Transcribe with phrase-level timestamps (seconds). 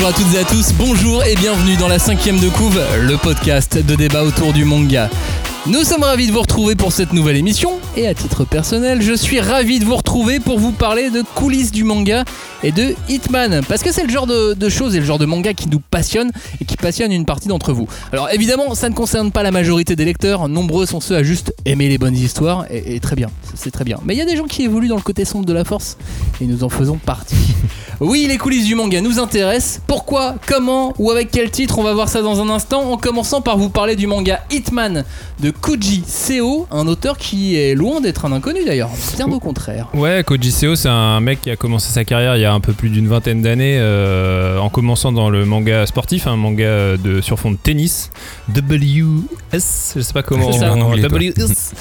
[0.00, 3.18] Bonjour à toutes et à tous, bonjour et bienvenue dans la cinquième de couve, le
[3.18, 5.10] podcast de débat autour du manga.
[5.66, 9.12] Nous sommes ravis de vous retrouver pour cette nouvelle émission et à titre personnel, je
[9.12, 12.24] suis ravi de vous retrouver pour vous parler de coulisses du manga
[12.62, 15.26] et de Hitman parce que c'est le genre de, de choses et le genre de
[15.26, 16.30] manga qui nous passionne
[16.62, 17.86] et qui passionne une partie d'entre vous.
[18.10, 21.52] Alors évidemment, ça ne concerne pas la majorité des lecteurs, nombreux sont ceux à juste
[21.66, 23.98] aimer les bonnes histoires et, et très bien, c'est très bien.
[24.06, 25.98] Mais il y a des gens qui évoluent dans le côté sombre de la force
[26.40, 27.36] et nous en faisons partie.
[28.00, 29.82] Oui, les coulisses du manga nous intéressent.
[29.86, 33.42] Pourquoi, comment ou avec quel titre On va voir ça dans un instant en commençant
[33.42, 35.04] par vous parler du manga Hitman
[35.40, 39.88] de Koji Seo, un auteur qui est loin d'être un inconnu d'ailleurs, bien au contraire.
[39.94, 42.60] Ouais, Koji Seo, c'est un mec qui a commencé sa carrière il y a un
[42.60, 47.20] peu plus d'une vingtaine d'années, euh, en commençant dans le manga sportif, un manga de
[47.20, 48.10] sur fond de tennis,
[48.54, 50.72] WS, je sais pas comment, ça.
[50.72, 51.02] En anglais.
[51.06, 51.72] WS.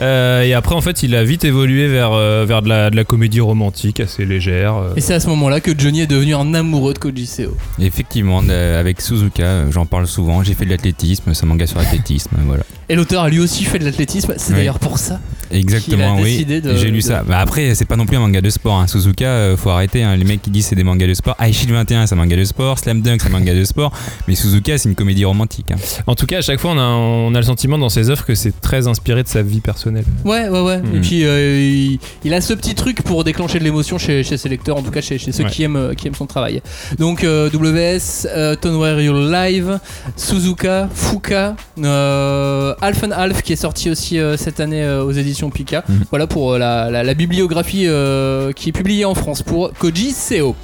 [0.00, 2.96] Euh, et après, en fait, il a vite évolué vers euh, vers de la, de
[2.96, 4.76] la comédie romantique assez légère.
[4.76, 4.94] euh.
[4.96, 7.56] Et c'est à ce moment-là que Johnny est devenu un amoureux de Koji Seo.
[7.80, 10.42] Effectivement, euh, avec Suzuka, j'en parle souvent.
[10.42, 12.64] J'ai fait de l'athlétisme, c'est un manga sur l'athlétisme, voilà.
[12.88, 14.56] Et l'auteur a lui aussi fait de l'athlétisme, c'est Oui.
[14.58, 15.20] d'ailleurs pour ça.
[15.50, 16.46] Exactement, a oui.
[16.48, 17.22] J'ai lu de- ça.
[17.26, 18.74] Bah après, c'est pas non plus un manga de sport.
[18.80, 18.86] Hein.
[18.86, 20.02] Suzuka, euh, faut arrêter.
[20.02, 20.16] hein.
[20.16, 21.36] Les mecs qui disent c'est des mangas de sport.
[21.40, 22.78] Aishid 21, c'est un manga de sport.
[22.78, 23.92] Slam Dunk, c'est un manga de sport.
[24.26, 25.70] Mais Suzuka, c'est une comédie romantique.
[25.72, 25.76] hein.
[26.06, 28.24] En tout cas, à chaque fois, on a, on a le sentiment dans ses œuvres
[28.24, 30.04] que c'est très inspiré de sa vie personnelle.
[30.24, 30.78] Ouais, ouais, ouais.
[30.92, 31.00] Et Mhm.
[31.02, 34.48] puis euh, il, il a ce petit truc pour déclencher de l'émotion chez, chez ses
[34.48, 35.50] lecteurs, en tout cas chez, chez ceux Ouais.
[35.50, 36.60] qui, aiment, euh, qui aiment son travail.
[36.98, 39.78] Donc euh, WS, euh, Toneware Your Live,
[40.16, 45.12] Suzuka, Fuka, euh, Half and Half qui est sorti aussi euh, cette année euh, aux
[45.12, 45.84] éditions Pika.
[45.88, 46.04] Mhm.
[46.10, 50.10] Voilà pour euh, la, la- la bibliographie euh, qui est publiée en France pour Koji
[50.12, 50.54] Seo.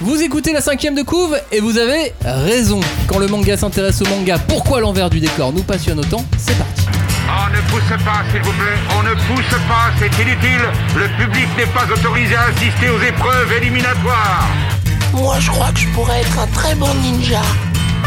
[0.00, 2.80] Vous écoutez la cinquième de couve et vous avez raison.
[3.06, 6.24] Quand le manga s'intéresse au manga, pourquoi l'envers du décor nous passionne autant?
[6.36, 6.82] C'est parti.
[7.26, 8.78] On ne pousse pas, s'il vous plaît.
[8.98, 10.64] On ne pousse pas, c'est inutile.
[10.96, 14.48] Le public n'est pas autorisé à assister aux épreuves éliminatoires.
[15.14, 17.40] Moi, je crois que je pourrais être un très bon ninja.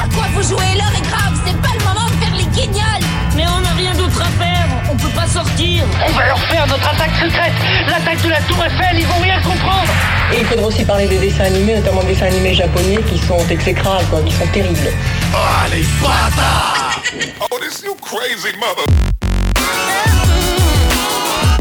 [0.08, 3.04] À quoi vous jouez L'heure est grave, c'est pas le moment de faire les guignols
[3.36, 5.84] Mais on n'a rien d'autre à faire, on peut pas sortir.
[6.08, 7.52] On va leur faire notre attaque secrète
[7.90, 9.90] L'attaque de la Tour Eiffel, ils vont rien comprendre
[10.34, 13.46] Et il faudra aussi parler des dessins animés, notamment des dessins animés japonais qui sont
[13.50, 14.78] exécrables, quoi, qui sont terribles.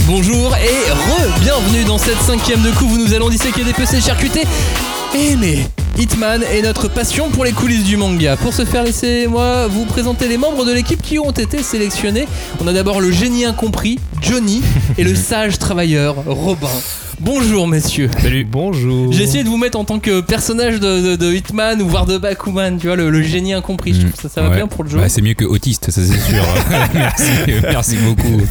[0.07, 4.45] Bonjour et re-bienvenue dans cette cinquième de couve où nous allons disséquer des PC charcutés.
[5.99, 8.37] Hitman est notre passion pour les coulisses du manga.
[8.37, 12.29] Pour ce faire, laissez-moi vous présenter les membres de l'équipe qui ont été sélectionnés.
[12.63, 14.63] On a d'abord le génie incompris, Johnny,
[14.99, 16.69] et le sage travailleur, Robin.
[17.19, 18.11] Bonjour messieurs.
[18.21, 18.45] Salut.
[18.45, 19.11] Bonjour.
[19.11, 22.05] J'ai essayé de vous mettre en tant que personnage de, de- de Hitman ou voire
[22.05, 23.95] de Bakuman, tu vois, le, le génie incompris.
[23.95, 24.57] Je trouve que ça, ça va Ouais.
[24.57, 24.99] bien pour le jeu.
[24.99, 26.45] Bah, c'est mieux que autiste, ça c'est sûr.
[26.95, 27.31] merci,
[27.63, 28.43] merci beaucoup.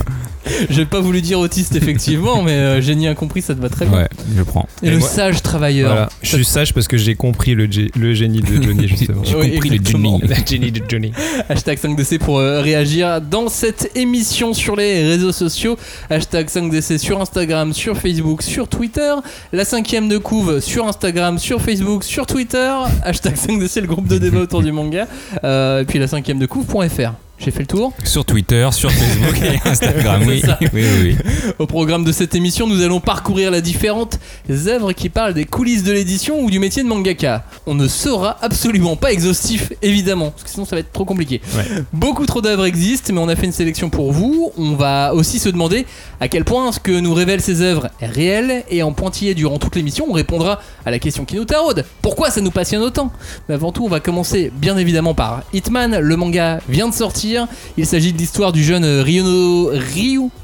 [0.69, 3.99] J'ai pas voulu dire autiste effectivement, mais euh, génie incompris, ça te va très bien.
[3.99, 4.07] Ouais,
[4.37, 4.67] je prends.
[4.83, 5.89] Et, Et le moi- sage travailleur.
[5.91, 6.09] Voilà.
[6.21, 9.23] Je suis sage parce que j'ai compris le, gé- le génie de Johnny justement.
[9.23, 9.85] J'ai Oui, compris le.
[9.85, 10.21] Johnny.
[10.21, 11.11] Le génie de Johnny.
[11.49, 15.77] Hashtag 5DC pour euh, réagir dans cette émission sur les réseaux sociaux.
[16.09, 19.13] Hashtag 5DC sur Instagram, sur Facebook, sur Twitter.
[19.53, 22.71] La cinquième de couve sur Instagram, sur Facebook, sur Twitter.
[23.03, 25.07] Hashtag 5DC, le groupe de débat autour du manga.
[25.43, 27.13] Euh, et puis la cinquième de couve.fr.
[27.37, 27.91] J'ai fait le tour.
[28.05, 30.41] Sur Twitter, sur Facebook et Instagram, oui.
[30.61, 31.17] Oui, oui, oui.
[31.59, 34.19] Au programme de cette émission, nous allons parcourir les différentes
[34.67, 37.43] œuvres qui parlent des coulisses de l'édition ou du métier de mangaka.
[37.67, 41.41] On ne sera absolument pas exhaustif, évidemment, parce que sinon ça va être trop compliqué.
[41.55, 41.65] Ouais.
[41.91, 44.53] Beaucoup trop d'œuvres existent, mais on a fait une sélection pour vous.
[44.57, 45.85] On va aussi se demander
[46.21, 49.59] à quel point ce que nous révèlent ces œuvres est réel, et en pointillé durant
[49.59, 51.83] toute l'émission, on répondra à la question qui nous taraude.
[52.01, 53.11] Pourquoi ça nous passionne autant?
[53.49, 55.99] Mais avant tout, on va commencer bien évidemment par Hitman.
[55.99, 57.34] Le manga vient de sortir.
[57.77, 59.69] Il s'agit de l'histoire du jeune Ryono-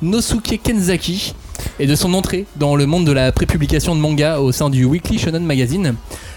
[0.02, 1.34] Ryunosuke Kenzaki
[1.80, 4.86] et de son entrée dans le monde de la prépublication de manga au sein du
[4.86, 5.96] Weekly Shonen Magazine.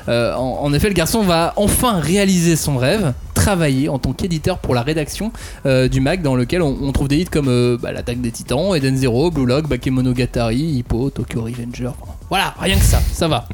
[0.08, 3.14] Euh, en effet, le garçon va enfin réaliser son rêve,
[3.44, 5.30] travailler en tant qu'éditeur pour la rédaction
[5.66, 8.74] euh, du mag dans lequel on, trouve des hits comme euh, bah, l'attaque des titans,
[8.74, 11.90] Eden Zero, Blue Lock, Bakemonogatari, Hippo, Tokyo Revenger.
[12.30, 13.46] Voilà, rien que ça, ça va.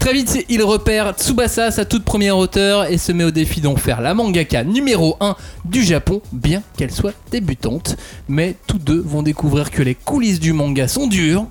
[0.00, 3.76] Très vite, il repère Tsubasa, sa toute première auteure, et se met au défi d'en
[3.76, 7.96] faire la mangaka numéro 1 du Japon, bien qu'elle soit débutante.
[8.28, 11.46] Mais tous deux vont découvrir que les coulisses du manga sont dures,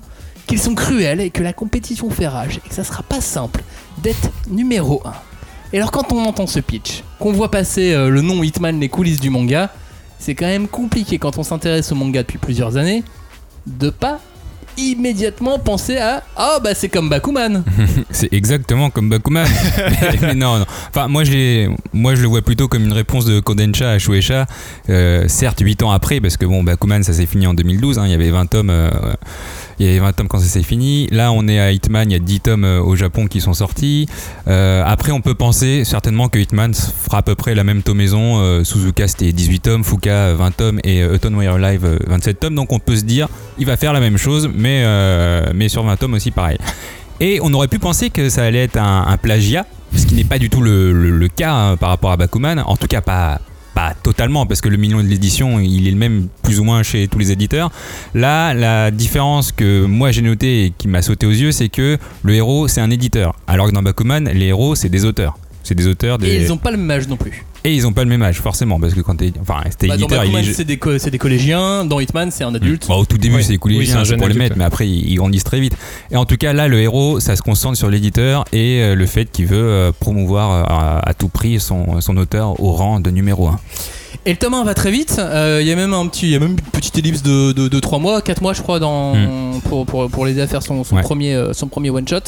[0.46, 3.62] qu'ils sont cruels et que la compétition fait rage, et que ça sera pas simple
[4.02, 5.12] d'être numéro 1.
[5.72, 8.88] Et alors quand on entend ce pitch, qu'on voit passer euh, le nom Hitman, les
[8.88, 9.70] coulisses du manga,
[10.18, 13.02] c'est quand même compliqué quand on s'intéresse au manga depuis plusieurs années,
[13.66, 14.20] de pas
[14.78, 17.64] immédiatement penser à ah bah c'est comme Bakuman.
[18.10, 19.46] C'est exactement comme Bakuman.
[20.20, 20.66] mais, non, non.
[20.90, 24.46] Enfin, moi je, moi, je le vois plutôt comme une réponse de Kondensha à Shueisha.
[24.90, 27.98] Euh, certes, 8 ans après, parce que bon, Bakuman, ça s'est fini en 2012.
[27.98, 28.70] hein, il y avait 20 tomes.
[28.70, 28.90] euh,
[29.78, 31.06] Il y avait 20 tomes quand ça s'est fini.
[31.10, 33.52] Là, on est à Hitman, il y a 10 tomes euh, au Japon qui sont
[33.52, 34.06] sortis.
[34.48, 38.40] Euh, après, on peut penser certainement que Hitman fera à peu près la même tomaison.
[38.40, 42.54] Euh, Suzuka, c'était 18 tomes, Fuka, 20 tomes et Autumn Wire Live, euh, 27 tomes.
[42.54, 43.28] Donc, on peut se dire,
[43.58, 44.84] il va faire la même chose, mais,
[45.54, 46.58] mais sur 20 tomes aussi pareil.
[47.20, 50.38] Et on aurait pu penser que ça allait être un, plagiat, ce qui n'est pas
[50.38, 52.62] du tout le cas hein, par rapport à Bakuman.
[52.66, 53.40] En tout cas, pas,
[53.76, 56.82] pas totalement, parce que le million de l'édition, il est le même plus ou moins
[56.82, 57.70] chez tous les éditeurs.
[58.14, 61.98] Là, la différence que moi j'ai notée et qui m'a sauté aux yeux, c'est que
[62.22, 63.34] le héros, c'est un éditeur.
[63.46, 65.36] Alors que dans Bakuman, les héros, c'est des auteurs.
[65.62, 66.16] C'est des auteurs.
[66.24, 67.44] Et ils ont pas le même âge non plus.
[67.66, 69.32] Et ils ont pas le même âge, forcément, parce que quand t'es.
[69.40, 70.06] Enfin, c'était Bah, dans
[70.54, 71.84] c'est des, co- des collégiens.
[71.84, 72.86] Dans Hitman, c'est un adulte.
[72.86, 73.42] Bon, au tout début, Ouais.
[73.42, 74.58] c'est Oui, c'est collégiens, un c'est pour les mettre, ouais.
[74.60, 75.74] mais après, ils, ils grandissent très vite.
[76.12, 79.06] Et en tout cas, là, le héros, ça se concentre sur l'éditeur et euh, le
[79.06, 83.00] fait qu'il veut euh, promouvoir euh, à, à tout prix son, son auteur au rang
[83.00, 83.58] de numéro 1.
[84.28, 85.16] Et le tome 1 va très vite.
[85.20, 87.68] Euh, Il y a même un petit, y a même une petite ellipse de, de,
[87.68, 89.14] de 3 mois, 4 mois, je crois, dans,
[89.68, 91.02] pour, pour, pour l'aider à faire son, son Ouais.
[91.02, 92.20] premier, son premier one shot.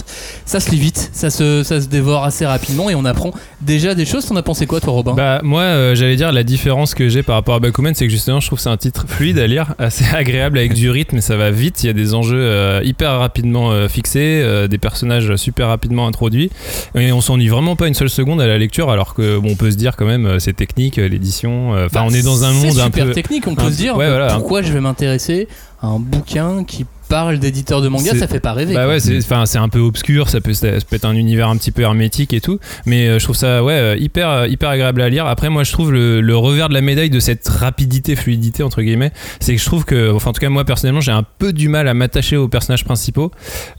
[0.46, 3.96] Ça se lit vite, ça se, ça se dévore assez rapidement et on apprend déjà
[3.96, 4.26] des choses.
[4.26, 5.14] T'en as pensé quoi, toi, Robin?
[5.14, 8.10] Bah moi euh, j'allais dire la différence que j'ai par rapport à Bakuman c'est que
[8.12, 11.36] justement je trouve c'est un titre fluide à lire, assez agréable avec du rythme ça
[11.36, 16.06] va vite, il y a des enjeux euh, hyper rapidement fixés, des personnages super rapidement
[16.06, 16.50] introduits
[16.94, 19.56] et on s'ennuie vraiment pas une seule seconde à la lecture alors que bon on
[19.56, 22.78] peut se dire quand même c'est technique l'édition, enfin Bah, on est dans un monde
[22.78, 23.46] un super peu technique.
[23.46, 24.34] On peut un se dire ouais, voilà.
[24.34, 25.48] pourquoi je vais m'intéresser
[25.82, 28.14] à un bouquin qui parle d'éditeur de manga.
[28.14, 28.74] Ça fait pas rêver.
[28.74, 28.94] Bah quoi.
[28.94, 31.56] ouais, c'est enfin c'est un peu obscur, ça peut ça peut être un univers un
[31.56, 34.68] petit peu hermétique et tout, mais euh, je trouve ça ouais euh, hyper euh, hyper
[34.70, 35.26] agréable à lire.
[35.26, 38.82] Après moi je trouve le, le revers de la médaille de cette rapidité, fluidité entre
[38.82, 41.52] guillemets, c'est que je trouve que enfin en tout cas moi personnellement j'ai un peu
[41.52, 43.30] du mal à m'attacher aux personnages principaux.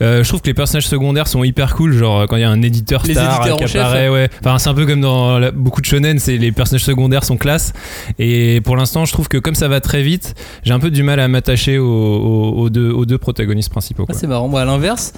[0.01, 2.49] Euh, je trouve que les personnages secondaires sont hyper cool, genre quand il y a
[2.49, 4.29] un éditeur star qui chef, apparaît, ouais.
[4.41, 7.37] Enfin c'est un peu comme dans la- beaucoup de shonen, c'est les personnages secondaires sont
[7.37, 7.73] classe.
[8.17, 10.33] Et pour l'instant je trouve que comme ça va très vite,
[10.63, 14.05] j'ai un peu du mal à m'attacher aux, aux- aux deux aux deux protagonistes principaux.
[14.09, 14.47] Ah, c'est marrant.
[14.47, 15.13] Moi, à l'inverse,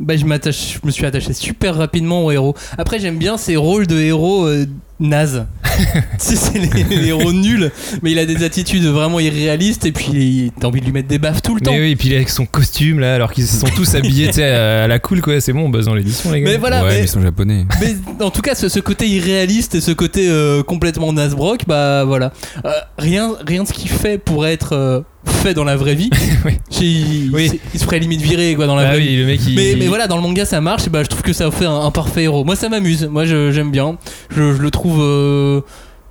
[0.00, 2.54] bah, je, m'attache- je me suis attaché super rapidement aux héros.
[2.78, 4.66] Après, j'aime bien ces rôles de héros euh,
[5.04, 5.46] nazes.
[6.18, 7.70] c'est c'est les, les héros nuls,
[8.02, 11.18] mais il a des attitudes vraiment irréalistes et puis t'as envie de lui mettre des
[11.18, 11.72] baffes tout le temps.
[11.72, 14.34] Oui, et puis il est avec son costume là, alors qu'ils sont tous habillés tu
[14.34, 15.40] sais, à la cool quoi.
[15.40, 16.50] C'est bon, on bosse dans l'édition les gars.
[16.50, 17.66] Mais voilà, ouais, mais- mais ils sont japonais.
[17.80, 22.04] Mais en tout cas, ce, ce côté irréaliste et ce côté euh, complètement Nasbrock, bah
[22.04, 22.32] voilà.
[22.64, 26.10] Euh, rien, rien de ce qu'il fait pourrait être euh, fait dans la vraie vie.
[26.44, 26.52] Oui.
[26.70, 27.48] Chez- il, Oui.
[27.50, 29.16] c'est- il se ferait limite virer quoi dans la Bah vraie oui, vie.
[29.16, 29.54] le mec il.
[29.56, 31.64] Mais, mais voilà, dans le manga ça marche, et bah, je trouve que ça fait
[31.64, 32.44] un, un parfait héros.
[32.44, 33.96] Moi ça m'amuse, moi j'aime bien.
[34.30, 35.60] Je, je le trouve euh,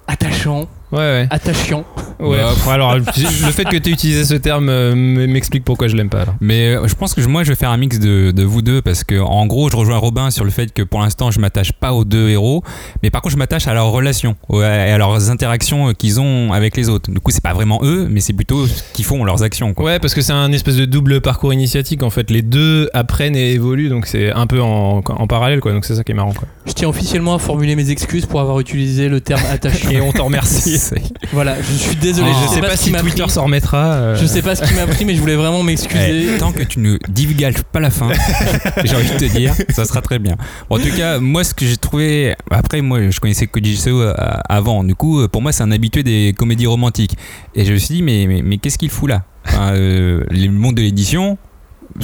[0.07, 1.27] attachant, Ouais, ouais.
[1.29, 1.83] attachant.
[2.29, 2.37] Ouais.
[2.65, 6.09] Bah, alors, le fait que tu aies utilisé ce terme euh, m'explique pourquoi je l'aime
[6.09, 6.21] pas.
[6.21, 6.35] Alors.
[6.41, 8.61] Mais euh, je pense que je- moi je vais faire un mix de, de vous
[8.61, 11.39] deux parce que en gros je rejoins Robin sur le fait que pour l'instant je
[11.39, 12.63] m'attache pas aux deux héros,
[13.01, 16.53] mais par contre je m'attache à leurs relations et à leurs interactions euh, qu'ils ont
[16.53, 17.11] avec les autres.
[17.11, 19.73] Du coup c'est pas vraiment eux, mais c'est plutôt ce qu'ils font leurs actions.
[19.73, 19.85] Quoi.
[19.85, 22.29] Ouais, parce que c'est un espèce de double parcours initiatique en fait.
[22.31, 25.71] Les deux apprennent et évoluent, donc c'est un peu en, en parallèle quoi.
[25.73, 26.47] Donc c'est ça qui est marrant quoi.
[26.65, 29.89] Je tiens officiellement à formuler mes excuses pour avoir utilisé le terme attachant.
[29.89, 30.79] Et on t'en remercie.
[31.33, 32.12] voilà, je suis désolé.
[32.21, 33.77] Et je, je sais pas, qui si m'a Twitter s'en remettra.
[33.93, 36.33] euh, Je sais pas ce qui m'a pris, mais je voulais vraiment m'excuser.
[36.35, 38.09] Eh, tant que tu ne divulgages pas la fin,
[38.83, 40.35] j'ai envie de te dire, ça sera très bien.
[40.69, 42.35] Bon, en tout cas, moi, ce que j'ai trouvé.
[42.51, 44.13] Après, moi, je connaissais Koji Seo euh,
[44.49, 44.83] avant.
[44.83, 47.15] Du coup, euh, pour moi, c'est un habitué des comédies romantiques.
[47.55, 49.23] Et je me suis dit, mais, mais, mais qu'est-ce qu'il fout là?
[49.47, 51.37] Enfin, euh, Le monde de l'édition,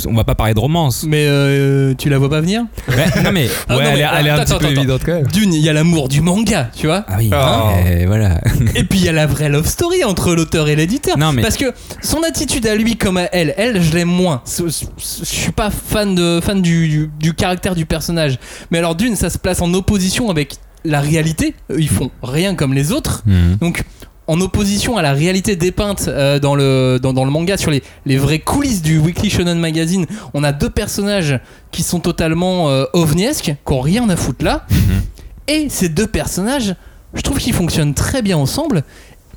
[0.08, 1.04] on va pas parler de romance.
[1.08, 3.48] Mais euh, tu la vois pas venir Ouais, non, mais.
[3.68, 5.28] Ah elle, mais est, elle est un attends, petit peu évidente quand même.
[5.28, 7.06] D'une, il y a l'amour du manga, tu vois.
[7.08, 7.70] Ah oui, Oh.
[7.88, 8.40] et voilà.
[8.76, 11.18] Et puis il y a la vraie love story entre l'auteur et l'éditeur.
[11.18, 11.66] Non, mais- Parce que
[12.02, 14.42] son attitude à lui comme à elle, elle, je l'aime moins.
[14.48, 14.70] Je
[15.24, 18.38] suis pas fan, de, fan du, du, du caractère du personnage.
[18.72, 20.56] Mais alors, d'une, ça se place en opposition avec
[20.86, 21.56] la réalité.
[21.78, 23.24] Ils font rien comme les autres.
[23.26, 23.58] Mhm.
[23.60, 23.84] Donc,
[24.30, 27.82] en opposition à la réalité dépeinte euh, dans, le, dans, dans le manga sur les,
[28.06, 30.06] les vraies coulisses du Weekly Shonen Magazine,
[30.36, 31.40] on a deux personnages
[31.72, 34.68] qui sont totalement euh, ovniesques, qui ont rien à foutre là.
[35.48, 36.76] Et ces deux personnages,
[37.16, 38.84] je trouve qu'ils fonctionnent très bien ensemble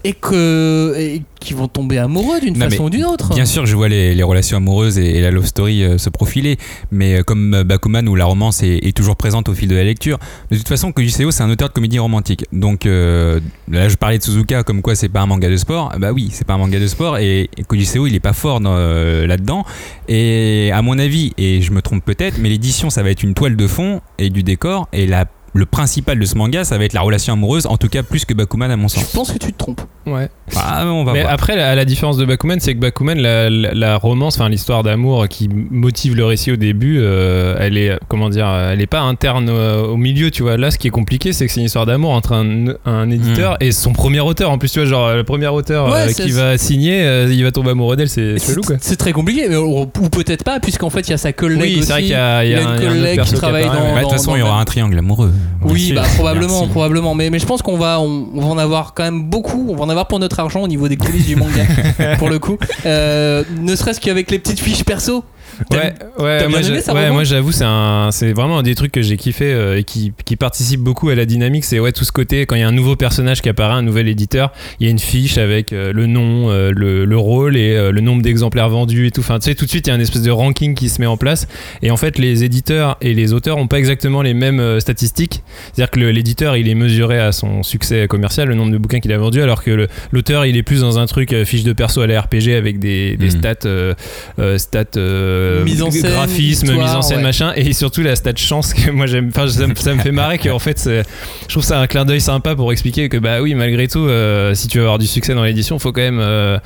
[0.04, 3.34] et que et qui vont tomber amoureux d'une façon ou d'une autre.
[3.34, 6.08] Bien sûr, je vois les, les relations amoureuses et, et la love story euh, se
[6.08, 6.56] profiler,
[6.92, 9.74] mais euh, comme euh, Bakuman où la romance est, est toujours présente au fil de
[9.74, 10.18] la lecture,
[10.50, 12.44] de toute façon, Koji Seo c'est un auteur de comédie romantique.
[12.52, 15.92] Donc euh, là, je parlais de Suzuka comme quoi c'est pas un manga de sport.
[15.98, 18.32] Bah oui, c'est pas un manga de sport et, et Koji Seo il est pas
[18.32, 19.64] fort dans, là-dedans.
[20.08, 23.34] Et à mon avis, et je me trompe peut-être, mais l'édition ça va être une
[23.34, 26.84] toile de fond et du décor et la le principal de ce manga, ça va
[26.84, 29.12] être la relation amoureuse, en tout cas plus que Bakuman à mon Je sens.
[29.12, 29.82] pense que tu te trompes.
[30.06, 30.28] Ouais.
[30.56, 31.32] Ah, on va Mais voir.
[31.32, 34.82] après, la, la différence de Bakuman, c'est que Bakuman, la, la- la romance, enfin l'histoire
[34.82, 39.00] d'amour qui motive le récit au début, euh, elle est, comment dire, elle est pas
[39.00, 40.56] interne au, au milieu, tu vois.
[40.56, 43.56] Là, ce qui est compliqué, c'est que c'est une histoire d'amour entre un, un éditeur
[43.60, 44.50] et son premier auteur.
[44.50, 47.44] En plus, tu vois, genre le premier auteur Ouais, euh, qui va signer, euh, il
[47.44, 48.76] va tomber amoureux d'elle, c'est C'est chelou quoi.
[48.80, 51.60] c'est très compliqué, mais, ou ou peut-être pas, puisqu'en fait il y a sa collègue
[51.60, 51.82] Oui, aussi.
[51.86, 54.12] c'est vrai qu'il y a, y une un collègue qui travaille dans- Bah, de toute
[54.12, 55.30] façon, il y aura un triangle amoureux.
[55.64, 56.70] Oui, bah, probablement, Merci.
[56.70, 57.14] probablement.
[57.14, 59.66] Mais, mais je pense qu'on va, on, on va en avoir quand même beaucoup.
[59.70, 61.62] On va en avoir pour notre argent au niveau des coulisses du manga,
[62.18, 62.58] pour le coup.
[62.86, 65.24] Euh, ne serait-ce qu'avec les petites fiches perso.
[65.70, 68.58] Ouais, ouais, moi, bien aimé j'a- ça, ouais, Romain moi j'avoue, c'est un, c'est vraiment
[68.58, 71.64] un des trucs que j'ai kiffé euh, et qui, qui participe beaucoup à la dynamique.
[71.64, 73.82] C'est ouais tout ce côté quand il y a un nouveau personnage qui apparaît, un
[73.82, 77.56] nouvel éditeur, il y a une fiche avec euh, le nom, euh, le, le rôle
[77.56, 79.20] et le nombre d'exemplaires vendus et tout.
[79.20, 81.00] Enfin, tu sais, tout de suite il y a une espèce de ranking qui se
[81.00, 81.46] met en place.
[81.82, 85.42] Et en fait, les éditeurs et les auteurs ont pas exactement les mêmes statistiques.
[85.72, 89.12] C'est-à-dire que l'éditeur il est mesuré à son succès commercial, le nombre de bouquins qu'il
[89.12, 92.06] a vendus, alors que l'auteur il est plus dans un truc fiche de perso à
[92.06, 93.30] la RPG avec des, des Mhm.
[93.30, 95.00] stats, stats
[95.42, 97.22] euh, Mise en scène, graphisme, histoire, mise en scène, ouais.
[97.24, 99.28] machin, et surtout la stat chance que moi j'aime.
[99.28, 102.04] Enfin, ça, me- ça me fait marrer que en fait, je trouve ça un clin
[102.04, 105.06] d'œil sympa pour expliquer que bah oui, malgré tout, euh, si tu veux avoir du
[105.06, 106.58] succès dans l'édition, faut quand même euh,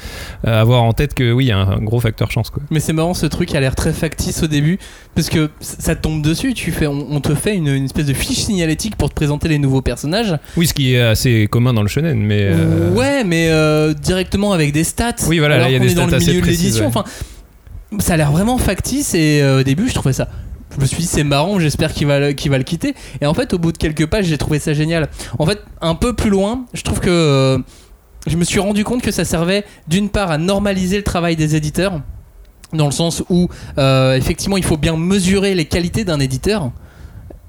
[0.45, 2.63] avoir en tête que oui, il y a un, un gros facteur chance quoi.
[2.71, 4.79] Mais c'est marrant, ce truc a l'air très factice au début,
[5.15, 6.55] parce que ça te tombe dessus.
[6.55, 9.49] Tu fais, on, on te fait une, une espèce de fiche signalétique pour te présenter
[9.49, 10.35] les nouveaux personnages.
[10.57, 12.51] Oui, ce qui est assez commun dans le shonen, mais
[12.95, 13.51] Ouais, mais
[14.03, 15.15] directement avec des stats.
[15.27, 16.85] Oui, voilà, là, il y a des stats assez précises, l'édition.
[16.85, 16.93] ouais.
[16.95, 17.05] Enfin,
[18.01, 20.29] ça a l'air vraiment factice et euh, au début, je trouvais ça.
[20.75, 22.95] Je me suis dit, c'est marrant, j'espère qu'il va, le- quitter.
[23.21, 25.09] Et en fait, au bout de quelques pages, j'ai trouvé ça génial.
[25.39, 27.09] En fait, un peu plus loin, je trouve que.
[27.09, 27.59] euh,
[28.27, 31.55] je me suis rendu compte que ça servait d'une part à normaliser le travail des
[31.55, 32.01] éditeurs,
[32.73, 33.49] dans le sens où
[33.79, 36.73] euh, effectivement il faut bien mesurer les qualités d'un éditeur.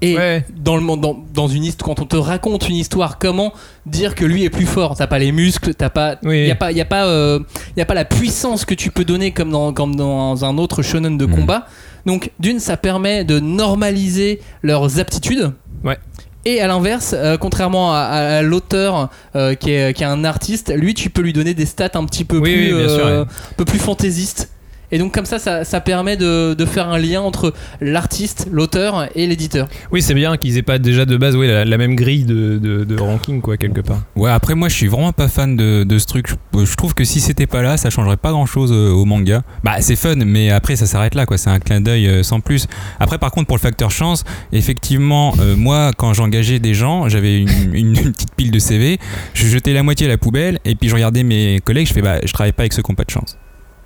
[0.00, 0.44] Et Ouais.
[0.56, 3.52] dans, le, dans, dans une histoire, quand on te raconte une histoire, comment
[3.84, 4.94] dire que lui est plus fort?
[4.96, 6.46] T'as pas les muscles, t'as pas, Oui.
[6.46, 7.40] y a pas, y a pas, euh,
[7.76, 10.82] y a pas la puissance que tu peux donner comme dans, comme dans un autre
[10.82, 11.34] shonen de Mhm.
[11.34, 11.66] combat.
[12.06, 15.52] Donc d'une, ça permet de normaliser leurs aptitudes.
[15.84, 15.98] Ouais.
[16.44, 20.24] Et à l'inverse, euh, contrairement à, à- à l'auteur euh, qui, est, qui est un
[20.24, 22.88] artiste, lui tu peux lui donner des stats un petit peu Oui, plus, oui, bien
[22.94, 23.28] sûr, euh, ouais.
[23.28, 24.48] un peu plus fantaisistes.
[24.90, 29.08] Et donc comme ça, ça, ça permet de, de faire un lien entre l'artiste, l'auteur
[29.14, 29.68] et l'éditeur.
[29.92, 32.58] oui, c'est bien qu'ils aient pas déjà de base ouais, la, la même grille de,
[32.58, 34.00] de, de ranking quoi quelque part.
[34.16, 36.28] Ouais, après, moi, je suis vraiment pas fan de, de ce truc.
[36.28, 39.42] Je, je trouve que si c'était pas là, ça changerait pas grand chose au manga.
[39.62, 41.38] Bah, c'est fun, mais après, ça s'arrête là, quoi.
[41.38, 42.66] C'est un clin d'œil euh, sans plus.
[43.00, 47.40] Après, par contre, pour le facteur chance, effectivement, euh, moi, quand j'engageais des gens, j'avais
[47.40, 48.98] une, une- une petite pile de CV,
[49.34, 52.02] je jetais la moitié à la poubelle, et puis je regardais mes collègues, je fais,
[52.02, 53.36] bah, je travaille pas avec ceux qui ont pas de chance.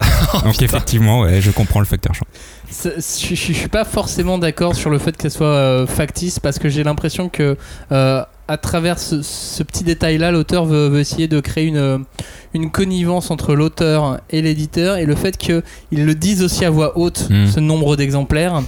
[0.44, 2.26] Donc, effectivement, ouais, je comprends le facteur chance.
[2.70, 6.58] Je, je- suis pas forcément d'accord sur le fait que ça soit euh, factice parce
[6.58, 7.56] que j'ai l'impression que
[7.92, 11.98] euh, à travers ce, ce petit détail-là, l'auteur veut, veut essayer de créer une, euh,
[12.54, 16.98] une connivence entre l'auteur et l'éditeur et le fait qu'ils le disent aussi à voix
[16.98, 17.46] haute, Mm.
[17.46, 18.62] ce nombre d'exemplaires.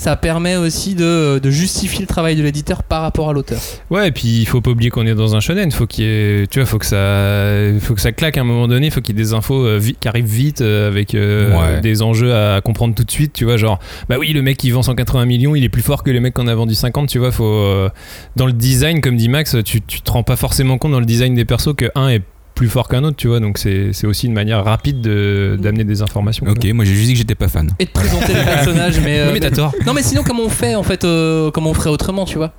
[0.00, 3.60] Ça permet aussi de, de justifier le travail de l'éditeur par rapport à l'auteur.
[3.90, 5.70] Ouais, et puis il faut pas oublier qu'on est dans un shonen.
[5.72, 8.44] Faut qu'il y ait, tu vois, faut que ça, faut que ça claque à un
[8.44, 8.88] moment donné.
[8.88, 11.82] Faut qu'il y ait des infos euh, vi- qui arrivent vite euh, avec euh, Ouais.
[11.82, 13.34] des enjeux à comprendre tout de suite.
[13.34, 13.78] Tu vois, genre,
[14.08, 16.32] bah oui, le mec qui vend 180 millions, il est plus fort que les mecs
[16.32, 17.06] qu'on a vendu 50.
[17.10, 17.90] Tu vois, faut euh,
[18.36, 21.04] dans le design, comme dit Max, tu, tu te rends pas forcément compte dans le
[21.04, 22.22] design des persos que un est
[22.60, 23.16] plus fort qu'un autre.
[23.16, 26.44] Tu vois, donc c'est c'est aussi une manière rapide de- d'amener des informations.
[26.44, 26.52] quoi.
[26.54, 27.70] Ok, moi, j'ai juste dit que j'étais pas fan.
[27.78, 29.00] Et de présenter les personnages.
[29.00, 29.72] Mais, euh, Oui, mais t'as tort.
[29.86, 32.52] non, mais sinon, comment on fait en fait euh, Comment on ferait autrement, tu vois?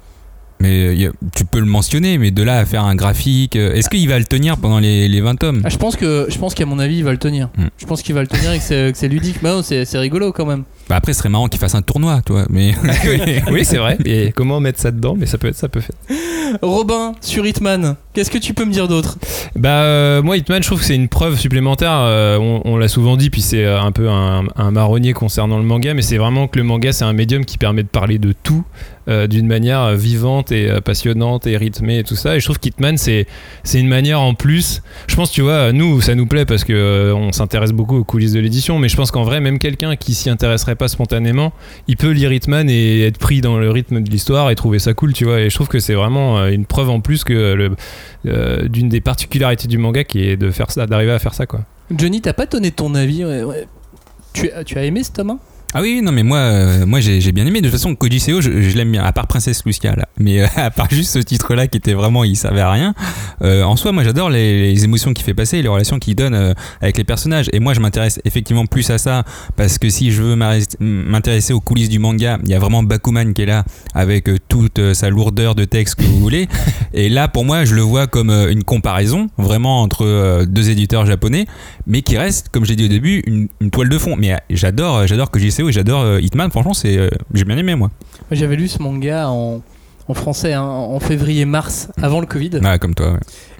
[0.61, 3.89] Mais euh, tu peux le mentionner, mais de là à faire un graphique, euh, est-ce
[3.89, 5.61] qu'il va le tenir pendant les, les 20 tomes?
[5.63, 7.49] Ah, je pense que je pense qu'à mon avis il va le tenir.
[7.57, 7.65] Mm.
[7.77, 9.37] Je pense qu'il va le tenir et que c'est, que c'est ludique.
[9.41, 10.63] Mais non, c'est, c'est rigolo quand même.
[10.87, 12.45] Bah Après, ce serait marrant qu'il fasse un tournoi, toi.
[12.49, 12.73] Mais
[13.51, 13.97] oui, c'est vrai.
[14.05, 15.15] Et comment mettre ça dedans?
[15.17, 15.95] Mais ça peut être, ça peut faire.
[16.61, 19.17] Robin sur Hitman, qu'est-ce que tu peux me dire d'autre?
[19.55, 22.87] Bah euh, moi Hitman je trouve que c'est une preuve supplémentaire euh, on, on l'a
[22.87, 26.47] souvent dit puis c'est un peu un, un marronnier concernant le manga mais c'est vraiment
[26.47, 28.63] que le manga c'est un médium qui permet de parler de tout
[29.11, 32.57] euh, d'une manière vivante et euh, passionnante et rythmée et tout ça et je trouve
[32.59, 33.27] qu'Hitman c'est
[33.73, 37.13] une manière en plus je pense tu vois nous ça nous plaît parce que euh,
[37.13, 40.13] on s'intéresse beaucoup aux coulisses de l'édition mais je pense qu'en vrai même quelqu'un qui
[40.15, 41.53] s'y intéresserait pas spontanément
[41.87, 44.93] il peut lire Hitman et être pris dans le rythme de l'histoire et trouver ça
[44.93, 47.69] cool tu vois et je trouve que c'est vraiment une preuve en plus que
[48.23, 51.61] d'une des particularités du manga qui est de faire ça, d'arriver à faire ça quoi.
[51.95, 53.23] Johnny, t'as pas donné ton avis.
[54.33, 55.39] Tu, as- aimé ce tome 1
[55.73, 57.61] Ah oui, non, mais moi, euh, moi j'ai bien aimé.
[57.61, 60.07] De toute façon, Koji Seo, je, je l'aime bien, à part Princesse Lucia, là.
[60.19, 62.93] Mais euh, à part juste ce titre-là qui était vraiment, il servait à rien.
[63.41, 66.53] euh, en soi, moi j'adore les, les émotions qu'il fait passer, les relations qu'il donne
[66.81, 67.49] avec les personnages.
[67.53, 69.23] Et moi je m'intéresse effectivement plus à ça
[69.55, 70.35] parce que si je veux
[70.79, 73.63] m'intéresser aux coulisses du manga, il y a vraiment Bakuman qui est là
[73.93, 76.47] avec toute sa lourdeur de texte que vous voulez.
[76.93, 81.45] Et là, pour moi, je le vois comme une comparaison vraiment entre deux éditeurs japonais,
[81.87, 84.15] mais qui reste, comme j'ai dit au début, une, une toile de fond.
[84.17, 85.07] Mais euh, j'adore, euh,
[85.61, 86.49] Kojiseo et j'adore euh, Hitman.
[86.51, 87.89] Franchement, c'est, euh, j'ai bien aimé moi.
[88.31, 89.61] J'avais lu ce manga en,
[90.07, 92.51] en français hein, en février-mars, avant le Covid.
[92.61, 93.13] Ouais, comme toi.
[93.13, 93.19] ouais.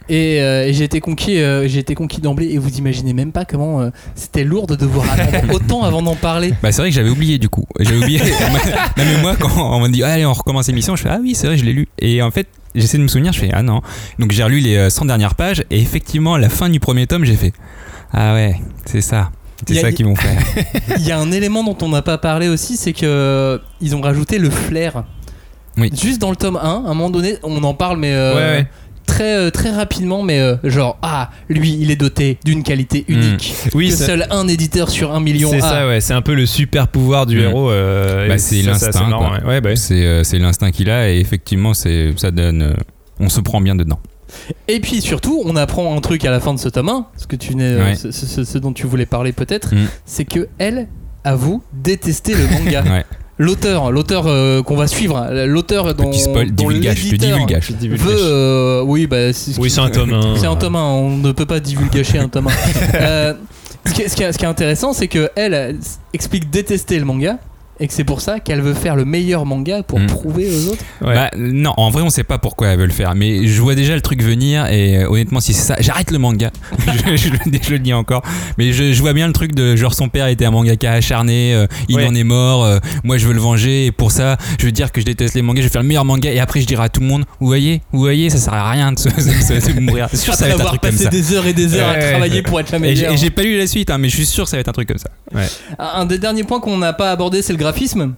[0.09, 2.47] Et, euh, et j'ai été conquis, euh, j'ai été conquis d'emblée.
[2.47, 6.15] Et vous imaginez même pas comment euh, c'était lourd de devoir attendre autant avant d'en
[6.15, 6.53] parler.
[6.61, 7.65] Bah c'est vrai que j'avais oublié du coup.
[7.79, 8.19] J'avais oublié.
[8.97, 11.33] non mais moi quand on m'a dit allez on recommence l'émission, je fais ah oui
[11.33, 11.87] c'est vrai je l'ai lu.
[11.99, 13.81] Et en fait j'essaie de me souvenir, je fais ah non.
[14.19, 17.07] Donc j'ai relu les euh, 100 dernières pages et effectivement à la fin du premier
[17.07, 17.53] tome j'ai fait
[18.11, 18.55] ah ouais
[18.85, 19.31] c'est ça.
[19.67, 20.41] C'est ça qu'ils vont faire.
[20.97, 23.95] Il y a un élément dont on n'a pas parlé aussi, c'est que euh, ils
[23.95, 25.03] ont rajouté le flair.
[25.77, 25.89] Oui.
[25.99, 28.59] Juste dans le tome 1, à un moment donné, on en parle, mais euh, Ouais,
[28.59, 28.67] ouais.
[29.05, 33.53] très euh, très rapidement, mais euh, genre ah lui il est doté d'une qualité unique
[33.73, 35.69] Oui, que ça- seul un éditeur sur un million c'est a.
[35.69, 36.01] ça, ouais.
[36.01, 37.69] C'est un peu le super pouvoir du héros.
[37.71, 39.75] euh, Bah, c'est l'instinct, bah, ouais.
[39.75, 42.73] C'est euh, l'instinct qu'il a et effectivement c'est ça donne euh,
[43.19, 43.99] on se prend bien dedans.
[44.67, 47.27] Et puis surtout, on apprend un truc à la fin de ce tome 1, ce
[47.27, 47.95] que tu venais, euh, Ouais.
[47.95, 49.87] ce, ce- ce dont tu voulais parler peut-être, Mm.
[50.05, 50.87] c'est que elle
[51.23, 52.83] avoue détester le manga.
[52.91, 53.05] Ouais.
[53.37, 57.33] L'auteur, l'auteur euh, qu'on va suivre, l'auteur dont, Petit spoil, dont divulgage, je te l'éditeur
[57.37, 57.65] divulgage.
[57.69, 58.05] Je divulgage.
[58.07, 60.13] veut, euh, oui, bah, c'est Oui, c'est un tome.
[60.13, 60.35] hein.
[60.37, 62.51] c'est un tome 1, on ne peut pas divulgacher un tome 1.
[63.01, 63.33] Euh,
[63.87, 65.75] ce, qui est, ce qui est- ce qui est intéressant, c'est que elle
[66.13, 67.39] explique détester le manga
[67.81, 70.05] et que c'est pour ça qu'elle veut faire le meilleur manga pour Mm.
[70.07, 70.83] prouver aux autres.
[71.01, 71.13] Ouais.
[71.15, 73.75] Bah, non, en vrai, on sait pas pourquoi elle veut le faire, mais je vois
[73.75, 76.51] déjà le truc venir et euh, honnêtement, si c'est ça, j'arrête le manga.
[76.87, 78.21] je, je le dis- je le dis encore,
[78.57, 81.53] mais je, je vois bien le truc de genre son père était un mangaka acharné,
[81.53, 82.07] euh, il Ouais.
[82.07, 84.91] en est mort, euh, moi je veux le venger et pour ça, je veux dire
[84.91, 86.83] que je déteste les mangas, je vais faire le meilleur manga et après je dirai
[86.83, 89.13] à tout le monde, vous voyez, vous voyez, ça sert à rien de, se, de-
[89.15, 90.07] de- de mourir.
[90.11, 91.09] C'est sûr, que ça va être un avoir truc comme passé ça.
[91.09, 93.13] des heures et des heures Ouais, à travailler pour être la Et j'ai meilleure.
[93.13, 94.67] et j'ai pas lu la suite, hein, mais je suis sûr que ça va être
[94.69, 95.09] un truc comme ça.
[95.79, 98.17] Un des derniers points qu'on n'a pas abordé, c'est le graphisme graphisme.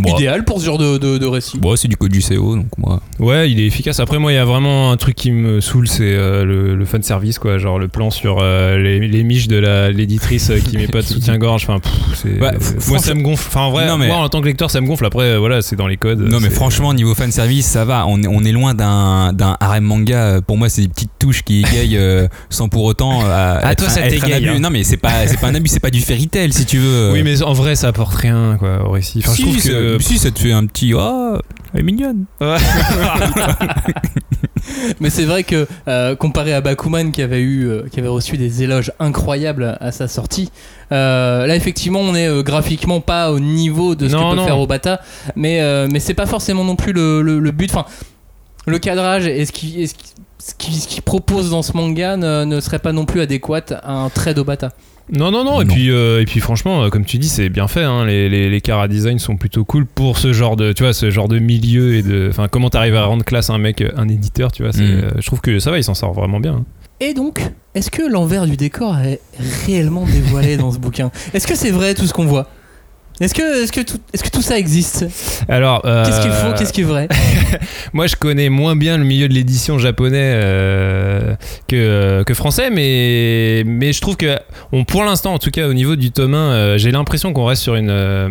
[0.00, 0.12] Moi.
[0.16, 1.58] Idéal pour ce genre de, de, de récit.
[1.58, 3.00] Bon, c'est du code du CO, donc moi.
[3.18, 3.98] Ouais, il est efficace.
[3.98, 6.84] Après, moi, il y a vraiment un truc qui me saoule, c'est euh, le, le
[6.84, 7.58] fan service, quoi.
[7.58, 11.00] Genre le plan sur euh, les, les miches de la- l'éditrice euh, qui met pas
[11.02, 11.64] de soutien-gorge.
[11.68, 12.40] Enfin, pff, c'est.
[12.40, 13.44] Ouais, euh, f- moi, ça me gonfle.
[13.48, 15.06] Enfin, en vrai, Non, mais- moi, en tant que lecteur, ça me gonfle.
[15.06, 16.20] Après, euh, voilà, c'est dans les codes.
[16.20, 19.56] Non mais franchement niveau fan service ça va on est, on est loin d'un d'un
[19.60, 23.58] harem manga pour moi c'est des petites touches qui égayent euh, sans pour autant euh,
[23.62, 24.58] Ah, être, toi, ça t'égaye, hein.
[24.60, 26.78] non mais c'est pas c'est pas un abus c'est pas du fairy tale si tu
[26.78, 29.18] veux Oui, mais en vrai, ça apporte rien, quoi, au récit.
[29.20, 29.98] Enfin, si, je trouve ça- que.
[30.02, 31.36] si ça te fait un petit oh
[31.72, 32.24] elle est mignonne
[35.00, 38.36] Mais c'est vrai que euh, comparé à Bakuman qui avait eu, euh, qui avait reçu
[38.38, 40.50] des éloges incroyables à sa sortie,
[40.92, 44.36] euh, là effectivement on est euh, graphiquement pas au niveau de ce Non, que peut
[44.40, 44.46] non.
[44.46, 45.00] faire Obata,
[45.36, 47.70] mais euh, mais c'est pas forcément non plus le, le- le but.
[47.74, 47.84] Enfin,
[48.66, 50.04] le cadrage et ce qui et ce qui-
[50.38, 53.62] ce qui- ce qu'il propose dans ce manga ne, ne serait pas non plus adéquat
[53.82, 54.72] à un trait d'Obata.
[55.12, 55.60] Non, non, non.
[55.60, 55.74] Et, Non.
[55.74, 57.82] puis, euh, et puis, franchement, euh, comme tu dis, c'est bien fait.
[57.84, 58.06] hein.
[58.06, 61.10] Les, les, les cara design sont plutôt cool pour ce genre de, tu vois, ce
[61.10, 62.28] genre de milieu et de.
[62.30, 64.72] Enfin, comment t'arrives à rendre classe un mec, euh, un éditeur, tu vois.
[64.72, 65.00] c'est, Mm.
[65.04, 66.54] euh, je trouve que ça va, il s'en sort vraiment bien.
[66.54, 66.64] hein.
[67.00, 67.40] Et donc,
[67.74, 69.20] est-ce que l'envers du décor est
[69.66, 71.10] réellement dévoilé dans ce bouquin?
[71.34, 72.48] Est-ce que c'est vrai tout ce qu'on voit?
[73.20, 75.06] Est-ce que, est-ce, que tout, est-ce que tout ça existe?
[75.48, 77.08] Alors, euh, Qu'est-ce qui est faux Qu'est-ce qui est vrai?
[77.92, 81.36] Moi, je connais moins bien le milieu de l'édition japonais euh,
[81.68, 84.36] que, que français, mais, mais je trouve que,
[84.72, 87.44] on, pour l'instant, en tout cas, au niveau du tome 1, euh, j'ai l'impression qu'on
[87.44, 88.28] reste sur une, euh,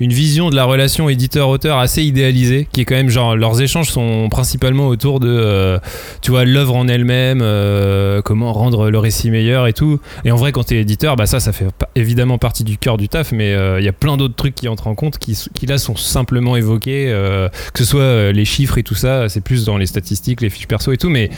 [0.00, 3.88] une vision de la relation éditeur-auteur assez idéalisée, qui est quand même genre, leurs échanges
[3.88, 5.78] sont principalement autour de, euh,
[6.20, 9.98] tu vois, l'œuvre en elle-même, euh, comment rendre le récit meilleur et tout.
[10.26, 13.08] Et en vrai, quand t'es éditeur, bah ça, ça fait évidemment partie du cœur du
[13.08, 15.78] taf, mais euh, il y a plein d'autres trucs qui entrent en compte qui, là
[15.78, 19.64] sont simplement évoqués, euh, que ce soit euh, les chiffres et tout ça, c'est plus
[19.64, 21.30] dans les statistiques, les fiches perso et tout, mais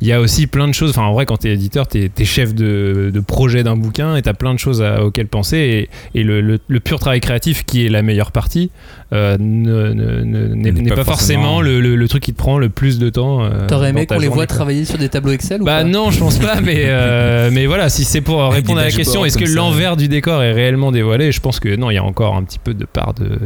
[0.00, 0.90] il y a aussi plein de choses.
[0.90, 4.32] Enfin, en vrai, quand t'es éditeur, t'es es chef de, projet d'un bouquin et t'as
[4.32, 5.88] plein de choses auxquelles penser.
[6.14, 8.70] Et, le pur travail créatif, qui est la meilleure partie,
[9.12, 12.38] euh, ne- ne- ne- n'est pas pas, forcément, forcément le, le- le truc qui te
[12.38, 13.42] prend le plus de temps.
[13.44, 14.46] euh, T'aurais aimé qu'on les voit quoi.
[14.46, 17.66] travailler sur des tableaux Excel ou Bah pas non, je pense pas, mais, euh, mais
[17.66, 20.92] voilà, si c'est pour répondre à la question, est-ce que l'envers du décor est réellement
[20.92, 23.38] dévoilé Je pense que non, il y a encore un petit peu de part de,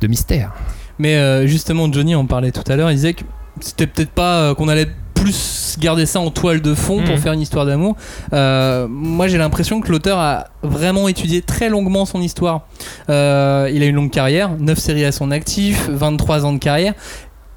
[0.00, 0.52] de mystère.
[0.98, 2.90] Mais euh, justement, Johnny en parlait tout à l'heure.
[2.90, 3.22] Il disait que
[3.60, 7.20] c'était peut-être pas euh, qu'on allait plus garder ça en toile de fond pour Mhm.
[7.20, 7.96] faire une histoire d'amour.
[8.32, 12.66] Euh, moi, j'ai l'impression que l'auteur a vraiment étudié très longuement son histoire.
[13.08, 16.94] Euh, il a une longue carrière, 9 séries à son actif, 23 ans de carrière.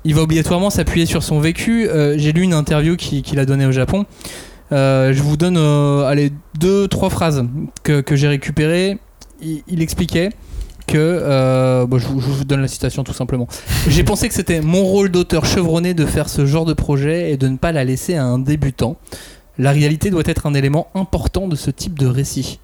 [0.05, 1.89] Il va obligatoirement s'appuyer sur son vécu.
[1.89, 4.05] Euh, j'ai lu une interview qui- qu'il a donnée au Japon.
[4.71, 7.43] Je vous donne allez, deux, trois phrases
[7.83, 8.97] que, que j'ai récupérées.
[9.41, 10.29] Il, il expliquait
[10.87, 13.47] que, euh, bon, je, vous, je vous donne la citation tout simplement.
[13.87, 17.37] J'ai pensé que c'était mon rôle d'auteur chevronné de faire ce genre de projet et
[17.37, 18.95] de ne pas la laisser à un débutant.
[19.59, 22.59] La réalité doit être un élément important de ce type de récit.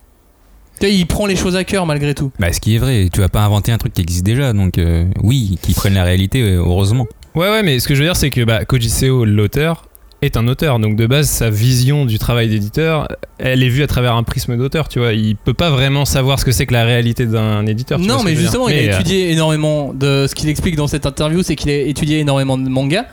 [0.79, 2.31] Tu vois, il prend les choses à cœur malgré tout.
[2.39, 4.77] Bah, ce qui est vrai, tu vas pas inventer un truc qui existe déjà, donc
[4.77, 7.07] euh, oui, qu'ils prennent la réalité, euh, heureusement.
[7.35, 9.85] Ouais, ouais, mais ce que je veux dire, c'est que bah, Koji Seo, l'auteur,
[10.25, 10.79] est un auteur.
[10.79, 13.07] Donc de base, sa vision du travail d'éditeur,
[13.37, 15.13] elle est vue à travers un prisme d'auteur, tu vois.
[15.13, 17.99] Il peut pas vraiment savoir ce que c'est que la réalité d'un éditeur.
[17.99, 20.87] tu Non, mais justement, il Mais, a euh, étudié énormément de ce qu'il explique dans
[20.87, 23.05] cette interview, c'est qu'il a étudié énormément de mangas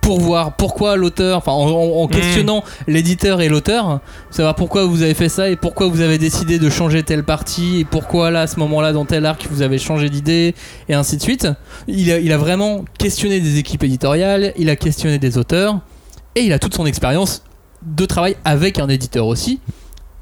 [0.00, 2.10] pour voir pourquoi l'auteur, enfin en, Hmm.
[2.10, 4.00] questionnant l'éditeur et l'auteur,
[4.30, 7.80] savoir pourquoi vous avez fait ça et pourquoi vous avez décidé de changer telle partie
[7.80, 10.54] et pourquoi là à ce moment-là dans tel arc vous avez changé d'idée
[10.88, 11.48] et ainsi de suite.
[11.86, 15.80] Il a, il a vraiment questionné des équipes éditoriales, il a questionné des auteurs
[16.34, 17.42] et il a toute son expérience
[17.82, 19.60] de travail avec un éditeur aussi,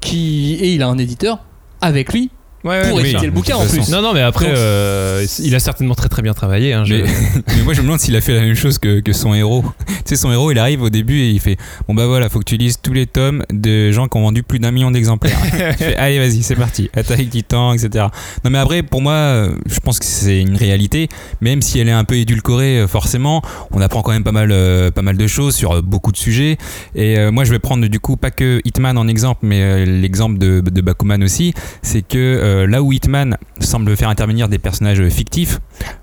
[0.01, 1.39] qui et il a un éditeur
[1.81, 2.31] avec lui
[2.63, 3.75] Ouais, ouais, pour éditer oui, le bouquin en façon.
[3.77, 3.89] plus.
[3.89, 6.73] Non, non, mais après, Donc- euh, il a certainement très très bien travaillé.
[6.73, 7.03] hein, je- Mais,
[7.55, 9.63] mais moi je me demande s'il a fait la même chose que, que son héros.
[9.87, 11.55] tu sais, son héros il arrive au début et il fait
[11.87, 14.43] Bon bah voilà, faut que tu lises tous les tomes de gens qui ont vendu
[14.43, 15.37] plus d'un million d'exemplaires.
[15.97, 16.89] Allez, vas-y, c'est parti.
[16.95, 18.07] Attaque Titan, etc.
[18.43, 21.07] Non mais après, pour moi, euh, je pense que c'est une réalité,
[21.41, 23.41] même si elle est un peu édulcorée, euh, forcément,
[23.71, 26.57] on apprend quand même pas mal, euh, pas mal de choses sur beaucoup de sujets.
[26.93, 30.37] Et euh, moi je vais prendre du coup pas que Hitman en exemple, mais l'exemple
[30.37, 31.53] de, de Bakuman aussi.
[31.83, 32.17] C'est que
[32.49, 35.59] euh, là où Hitman semble faire intervenir des personnages fictifs,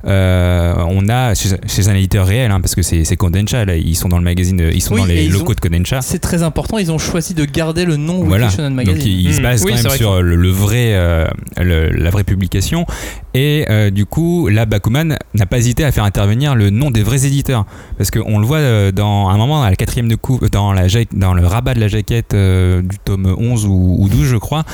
[0.06, 4.08] euh, on a chez, un éditeur réel, hein, parce que c'est Kodansha, là, ils sont
[4.08, 6.00] dans le magazine, ils sont Oui, dans les ils locaux ont- de Kodansha.
[6.02, 8.48] C'est très important, ils ont choisi de garder le nom Voilà.
[8.50, 8.96] Shonen Magazine.
[8.98, 9.42] Donc il, il se Hmm.
[9.42, 11.26] base Oui, quand même sur le, le vrai, euh,
[11.58, 12.86] le- la vraie publication.
[13.34, 17.26] Et du coup, là, Bakuman n'a pas hésité à faire intervenir le nom des vrais
[17.26, 17.66] éditeurs,
[17.98, 20.16] parce qu'on le voit dans un moment, à la quatrième de
[20.50, 24.36] dans, la, dans le rabat de la jaquette du tome 11 ou, ou 12, je
[24.36, 24.64] crois,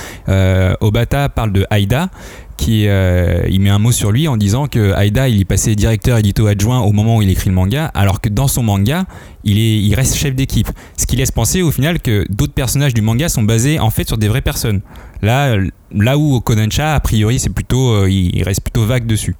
[0.80, 2.10] Obata parle de Aida
[2.56, 5.74] qui euh, il met un mot sur lui en disant que Aida il est passé
[5.74, 9.04] directeur édito adjoint au moment où il écrit le manga alors que dans son manga
[9.44, 10.68] il, est, il reste chef d'équipe.
[10.96, 14.06] Ce qui laisse penser au final que d'autres personnages du manga sont basés en fait
[14.06, 14.80] sur des vraies personnes.
[15.22, 15.56] Là
[15.94, 19.34] là où Kodansha a priori c'est plutôt euh, il reste plutôt vague dessus.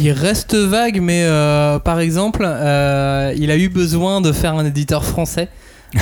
[0.00, 5.04] Il reste vague, mais euh, par exemple, il a eu besoin de faire un éditeur
[5.04, 5.50] français.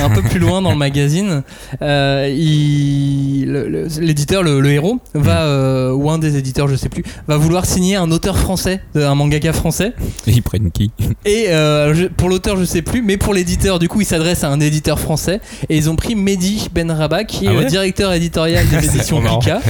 [0.03, 1.43] Un peu plus loin dans le magazine,
[1.81, 6.75] Euh, il- le- le- l'éditeur, le, le héros, va euh, ou un des éditeurs, je
[6.75, 9.93] sais plus, va vouloir signer un auteur français, euh, un mangaka français.
[10.27, 10.91] et ils prennent qui?
[11.25, 14.43] Et euh, je- pour l'auteur, je sais plus, mais pour l'éditeur, du coup, il s'adresse
[14.43, 15.39] à un éditeur français.
[15.69, 17.63] Et ils ont pris Mehdi Benraba, qui est Ah ouais?
[17.63, 19.21] le directeur éditorial des éditions.
[19.21, 19.61] Pika.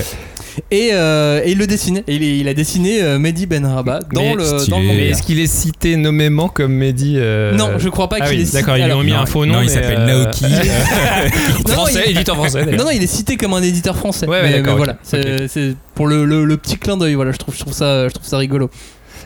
[0.72, 2.04] Et, euh, et il le dessine.
[2.08, 5.40] Et il, a dessiné euh, Mehdi Benraba dans Mais le, dans le Mais est-ce qu'il
[5.40, 8.58] est cité nommément comme Mehdi euh, Non, je crois pas ah qu'il oui, est cité.
[8.60, 9.56] D'accord, ils lui ont mis non, un faux nom.
[9.56, 10.46] non, il s'appelle euh, Naoki
[11.68, 12.66] Non, français, il- éditeur français.
[12.66, 14.28] Non, non, il est cité comme un éditeur français.
[14.28, 17.16] Ouais, mais, voilà, c'est c'est pour le, le- le petit clin d'œil.
[17.16, 18.70] Voilà, je trouve, je trouve ça, je trouve ça rigolo.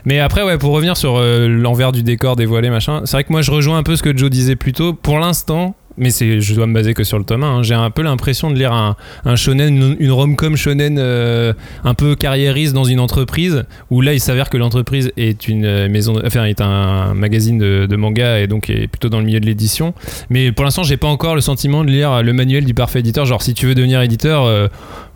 [0.06, 3.32] Mais après, ouais, pour revenir sur euh, l'envers du décor dévoilé, machin, c'est vrai que
[3.32, 4.94] moi je rejoins un peu ce que Joe disait plus tôt.
[4.94, 7.90] Pour l'instant, mais je dois me baser que sur le tome 1, hein, j'ai un
[7.90, 12.84] peu l'impression de lire un, un shonen, une, rom-com shonen euh, un peu carriériste dans
[12.84, 17.14] une entreprise, où là il s'avère que l'entreprise est une euh, maison, enfin est un
[17.14, 19.94] magazine de, de manga et donc est plutôt dans le milieu de l'édition.
[20.30, 23.26] Mais pour l'instant, j'ai pas encore le sentiment de lire le manuel du parfait éditeur.
[23.26, 24.68] Genre, si tu veux devenir éditeur, euh,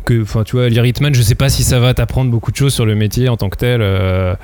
[0.03, 2.55] que, enfin, tu vois, lire Hitman, je sais pas si ça va t'apprendre beaucoup de
[2.57, 3.81] choses sur le métier en tant que tel.
[3.81, 4.35] euh,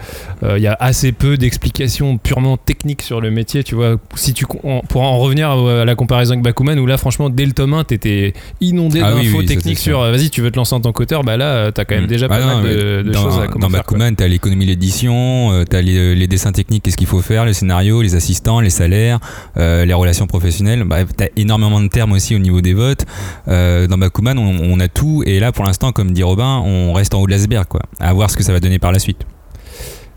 [0.44, 3.96] euh, Il y a assez peu d'explications purement techniques sur le métier, tu vois.
[4.16, 4.46] Si tu
[4.90, 7.84] pour en revenir à la comparaison avec Bakuman, où là, franchement, dès le tome 1,
[7.86, 10.92] t'étais inondé Ah d'infos oui, techniques sur euh, vas-y, tu veux te lancer en tant
[10.92, 12.08] qu'auteur, bah là, t'as quand même Mm.
[12.08, 13.70] déjà Bah pas mal de, mais de dans, choses à Dans.
[13.70, 17.54] Bakuman, t'as l'économie de l'édition, t'as les, les dessins techniques, qu'est-ce qu'il faut faire, les
[17.54, 19.20] scénarios, les assistants, les salaires,
[19.58, 20.84] euh, les relations professionnelles.
[20.86, 23.06] Bref, t'as énormément de termes aussi au niveau des votes.
[23.48, 25.24] Dans Bakuman, on, on a tout.
[25.26, 27.82] Et là, pour l'instant, comme dit Robin, on reste en haut de l'iceberg, quoi.
[28.00, 29.26] À voir ce que ça va donner par la suite.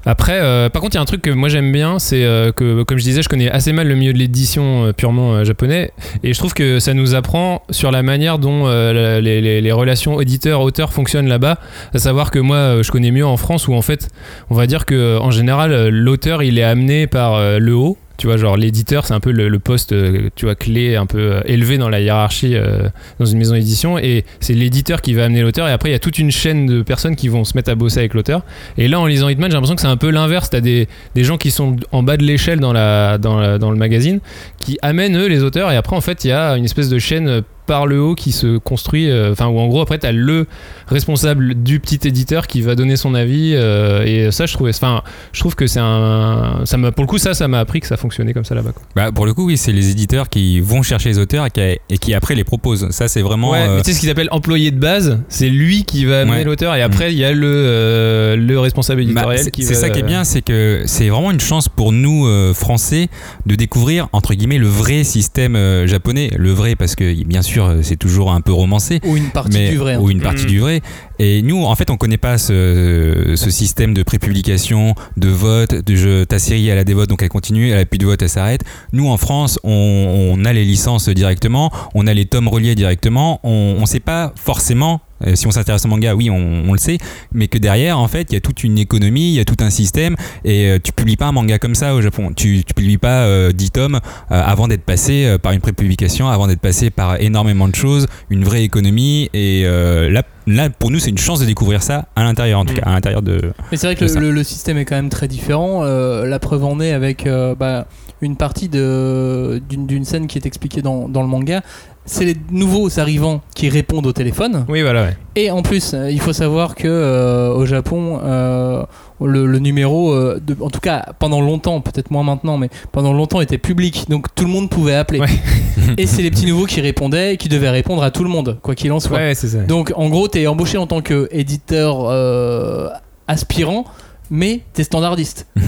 [0.05, 2.51] Après, euh, par contre, il y a un truc que moi j'aime bien, c'est euh,
[2.51, 5.93] que, comme je disais, je connais assez mal le milieu de l'édition euh, purement japonais,
[6.25, 11.29] et je trouve que ça nous apprend sur la manière dont les, relations éditeur-auteur fonctionnent
[11.29, 11.59] là-bas.
[11.95, 14.09] À savoir que moi, je connais mieux en France, où en fait,
[14.51, 17.97] on va dire que en général, l'auteur il est amené par le haut.
[18.23, 21.19] Tu vois, genre l'éditeur, c'est un peu le, poste, euh, tu vois, clé, un peu
[21.19, 25.25] euh, élevé dans la hiérarchie euh, dans une maison d'édition, et c'est l'éditeur qui va
[25.25, 27.57] amener l'auteur, et après il y a toute une chaîne de personnes qui vont se
[27.57, 28.45] mettre à bosser avec l'auteur.
[28.79, 30.51] Et là, en lisant Hitman, j'ai l'impression que c'est un peu l'inverse.
[30.51, 32.73] T'as des, des gens qui sont en bas de l'échelle dans,
[33.19, 34.21] dans le magazine,
[34.61, 37.01] qui amènent eux les auteurs, et après, en fait, il y a une espèce de
[37.01, 39.11] chaîne par le haut qui se construit.
[39.11, 40.47] euh, Enfin, où en gros, après, t'as le
[40.89, 43.53] responsable du petit éditeur qui va donner son avis.
[43.55, 44.71] euh, et ça, je trouvais.
[44.75, 46.63] Enfin, je trouve que c'est un.
[46.65, 48.73] Ça m'a, pour le coup, ça, ça m'a appris que ça fonctionnait comme ça là-bas.
[48.97, 51.61] Bah, pour le coup, oui, c'est les éditeurs qui vont chercher les auteurs et qui,
[51.61, 52.91] et qui après les proposent.
[52.91, 53.51] Ça, c'est vraiment.
[53.51, 56.21] Ouais, euh, mais tu sais ce qu'il appelle employé de base, c'est lui qui va
[56.21, 56.45] amener Ouais.
[56.45, 59.91] l'auteur et après il y a le, le responsable Bah, éditorial c'est qui c'est ça
[59.91, 63.09] qui est bien, c'est que c'est vraiment une chance pour nous Français
[63.47, 67.83] de découvrir entre guillemets le vrai système japonais, le vrai parce que bien sûr euh,
[67.83, 69.95] c'est toujours un peu romancé, Ou une partie mais du vrai.
[69.95, 70.01] hein.
[70.01, 70.81] ou une partie du vrai.
[71.19, 75.95] Et nous en fait on connaît pas ce, ce système de prépublication, de vote, de
[75.95, 78.23] je, ta série elle a des votes donc elle continue, elle a plus de votes
[78.23, 78.63] elle s'arrête.
[78.93, 83.41] Nous en France on, on a les licences directement, on a les tomes reliés directement,
[83.45, 86.79] on, on sait pas forcément euh, si on s'intéresse au manga, oui, on, on le
[86.79, 86.99] sait,
[87.33, 89.57] mais que derrière, en fait, il y a toute une économie, il y a tout
[89.61, 92.33] un système, et euh, tu publies pas un manga comme ça au Japon.
[92.35, 96.29] Tu, tu publies pas euh, 10 tomes euh, avant d'être passé euh, par une prépublication,
[96.29, 100.91] avant d'être passé par énormément de choses, une vraie économie, et euh, là, là, pour
[100.91, 102.77] nous, c'est une chance de découvrir ça à l'intérieur, en tout Mm.
[102.77, 103.53] cas, à l'intérieur de.
[103.71, 104.21] Mais c'est vrai que le, ça.
[104.21, 105.83] le- le système est quand même très différent.
[105.85, 107.87] Euh, la preuve en est avec euh, bah,
[108.23, 111.63] une partie d'une d'une scène qui est expliquée dans, dans le manga.
[112.05, 114.65] C'est les nouveaux arrivants qui répondent au téléphone.
[114.69, 115.17] Oui, voilà, ouais.
[115.37, 118.83] Et en plus, euh, il faut savoir que euh, au Japon, euh,
[119.21, 123.13] le, le numéro, euh, de- en tout cas pendant longtemps, peut-être moins maintenant, mais pendant
[123.13, 125.21] longtemps était public, donc tout le monde pouvait appeler.
[125.21, 125.29] Ouais.
[125.97, 128.59] et c'est les petits nouveaux qui répondaient et qui devaient répondre à tout le monde,
[128.63, 129.19] quoi qu'il en soit.
[129.19, 129.35] Ouais.
[129.69, 132.89] Donc en gros, t'es embauché en tant qu'éditeur euh,
[133.29, 133.85] aspirant,
[134.33, 135.47] mais t'es standardiste.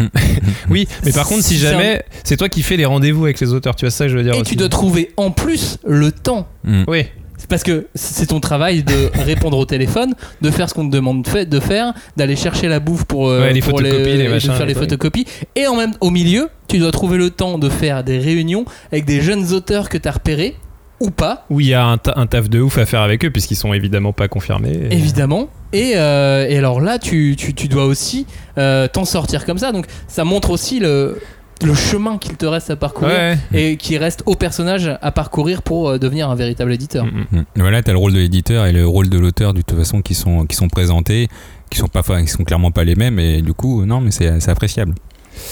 [0.70, 3.52] Oui, mais par contre, si C'est jamais c'est toi qui fais les rendez-vous avec les
[3.52, 4.32] auteurs, tu vois ça, que je veux dire.
[4.32, 4.52] Et aussi.
[4.52, 6.48] tu dois trouver en plus le temps.
[6.64, 6.84] Mm.
[6.88, 7.04] Oui,
[7.48, 11.22] Parce que c'est ton travail de répondre au téléphone, de faire ce qu'on te demande
[11.22, 14.52] de faire, d'aller chercher la bouffe pour, euh, Ouais, les pour photocopies, les de machins,
[14.52, 15.26] faire les photocopies.
[15.54, 19.04] Et en même, au milieu, tu dois trouver le temps de faire des réunions avec
[19.04, 20.56] des jeunes auteurs que t'as repérés
[21.04, 23.24] ou pas, où il y a un, ta- un taf de ouf à faire avec
[23.24, 24.72] eux, puisqu'ils sont évidemment pas confirmés.
[24.90, 25.48] Et- évidemment.
[25.72, 28.26] Et, euh, et alors là, tu, tu- tu dois aussi
[28.58, 29.72] euh, t'en sortir comme ça.
[29.72, 31.18] Donc ça montre aussi le,
[31.64, 33.14] le chemin qu'il te reste à parcourir.
[33.14, 33.38] Ouais.
[33.52, 37.04] et qui reste au personnage à parcourir pour euh, devenir un véritable éditeur.
[37.04, 37.38] Mm, mm.
[37.38, 37.44] Mm.
[37.56, 40.00] Voilà, tu as le rôle de l'éditeur et le rôle de l'auteur, de toute façon,
[40.02, 41.28] qui sont, qui sont présentés,
[41.70, 44.48] qui sont, pas, qui sont clairement pas les mêmes, et du coup, non, mais c'est
[44.48, 44.94] appréciable.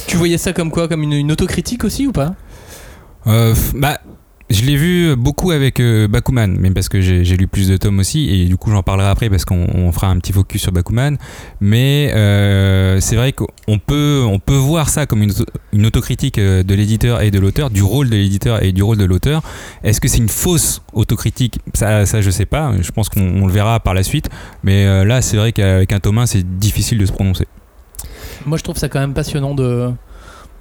[0.07, 0.87] Tu voyais ça comme quoi?
[0.87, 2.35] Comme une, une autocritique aussi ou pas?
[3.27, 3.99] Euh, bah,
[4.53, 7.99] je l'ai vu beaucoup avec euh, Bakuman, mais parce que j'ai lu plus de tomes
[7.99, 10.73] aussi, et du coup j'en parlerai après parce qu'on on fera un petit focus sur
[10.73, 11.17] Bakuman.
[11.61, 15.33] Mais euh, c'est vrai qu'on peut, on peut voir ça comme une,
[15.73, 18.99] une autocritique euh, de l'éditeur et de l'auteur, du rôle de l'éditeur et du rôle
[18.99, 19.43] de l'auteur.
[19.83, 21.59] Est-ce que c'est une fausse autocritique?
[21.75, 22.73] Ça, ça, je sais pas.
[22.81, 24.29] Je pense qu'on on le verra par la suite.
[24.63, 27.47] Mais là, c'est vrai qu'avec un tome 1, c'est difficile de se prononcer.
[28.47, 29.93] Moi je trouve ça quand même passionnant de,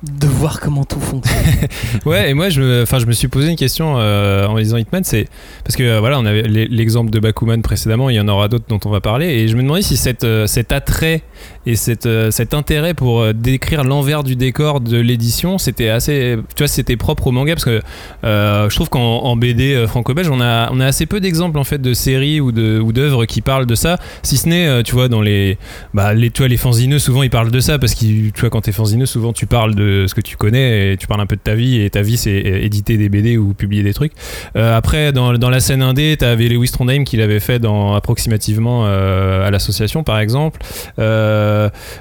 [0.03, 1.37] de voir comment tout fonctionne.
[2.05, 5.03] Ouais, et moi, je enfin, je me suis posé une question euh, en lisant Hitman,
[5.03, 5.27] c'est
[5.63, 8.47] parce que euh, voilà, on avait l'e- l'exemple de Bakuman précédemment, il y en aura
[8.47, 11.21] d'autres dont on va parler, et je me demandais si euh, cet attrait
[11.65, 16.37] et cette, euh, cet intérêt pour euh, décrire l'envers du décor de l'édition, c'était assez,
[16.55, 17.81] tu vois, c'était propre au manga, parce que
[18.23, 21.63] euh, je trouve qu'en en BD franco-belge, on a, on a assez peu d'exemples en
[21.63, 24.93] fait de séries ou de ou d'œuvres qui parlent de ça, si ce n'est, tu
[24.93, 25.57] vois, dans les,
[25.93, 28.49] bah, les, tu vois, les fanzineux, souvent ils parlent de ça, parce que tu vois,
[28.49, 31.25] quand t'es fanzineux, souvent tu parles de ce que tu connais et tu parles un
[31.27, 34.13] peu de ta vie, et ta vie c'est éditer des BD ou publier des trucs.
[34.55, 39.49] Après, dans, dans la scène indé, t'avais Lewis Trondheim qui l'avait fait dans approximativement à
[39.51, 40.59] l'association par exemple.
[40.99, 41.50] Euh,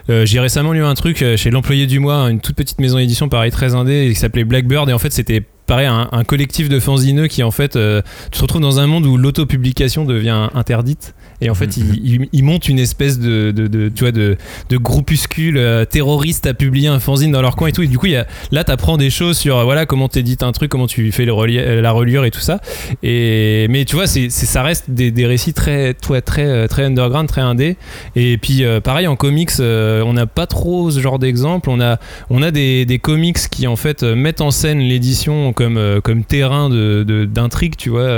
[0.08, 3.28] J'ai récemment lu un truc euh, chez l'employé du mois, une toute petite maison d'édition
[3.28, 7.28] pareil très indé qui s'appelait Blackbird et en fait c'était pareil un, collectif de fanzineux
[7.28, 11.76] qui en fait euh, tu dans un monde où l'autopublication devient interdite et en fait
[11.76, 14.36] ils il, une espèce de, de, tu vois de,
[14.72, 17.82] groupuscule euh, terroriste à publier un fanzine dans leur coin et tout.
[17.82, 20.42] Et du coup il y a, là t'apprends des choses sur euh, voilà comment t'édites
[20.42, 22.60] un truc comment tu fais euh, la reliure et tout ça.
[23.02, 27.76] Et mais tu vois ça reste des, récits très très euh, très underground très indé.
[28.16, 31.70] Et puis pareil en comics on n'a pas trop ce genre d'exemple.
[31.70, 31.98] On a
[32.28, 36.68] on a des, des comics qui en fait mettent en scène l'édition comme comme terrain
[36.68, 38.08] de d'intrigue tu vois.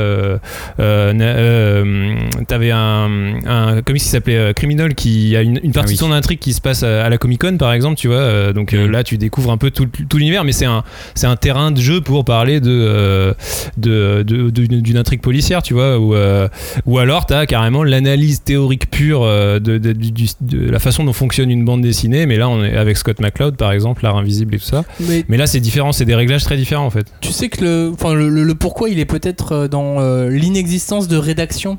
[2.48, 3.11] T'avais un,
[3.46, 5.94] un comics qui s'appelait euh, Criminal qui a une, une partie Ah oui.
[5.94, 8.16] de son intrigue qui se passe à, à la Comic Con par exemple tu vois
[8.16, 8.90] euh, donc euh, Mm.
[8.90, 10.82] là tu découvres un peu tout, tout l'univers mais c'est un
[11.14, 13.32] c'est un terrain de jeu pour parler de euh,
[13.76, 16.48] de de- d'une intrigue policière tu vois ou euh,
[16.86, 22.26] ou alors t'as carrément l'analyse théorique pure de, la façon dont fonctionne une bande dessinée
[22.26, 25.24] mais là on est avec Scott McCloud par exemple l'art invisible et tout ça Mais
[25.28, 27.90] mais là c'est différent c'est des réglages très différents en fait tu sais que le,
[27.92, 31.78] enfin, le, le- le pourquoi il est peut-être dans euh, l'inexistence de rédaction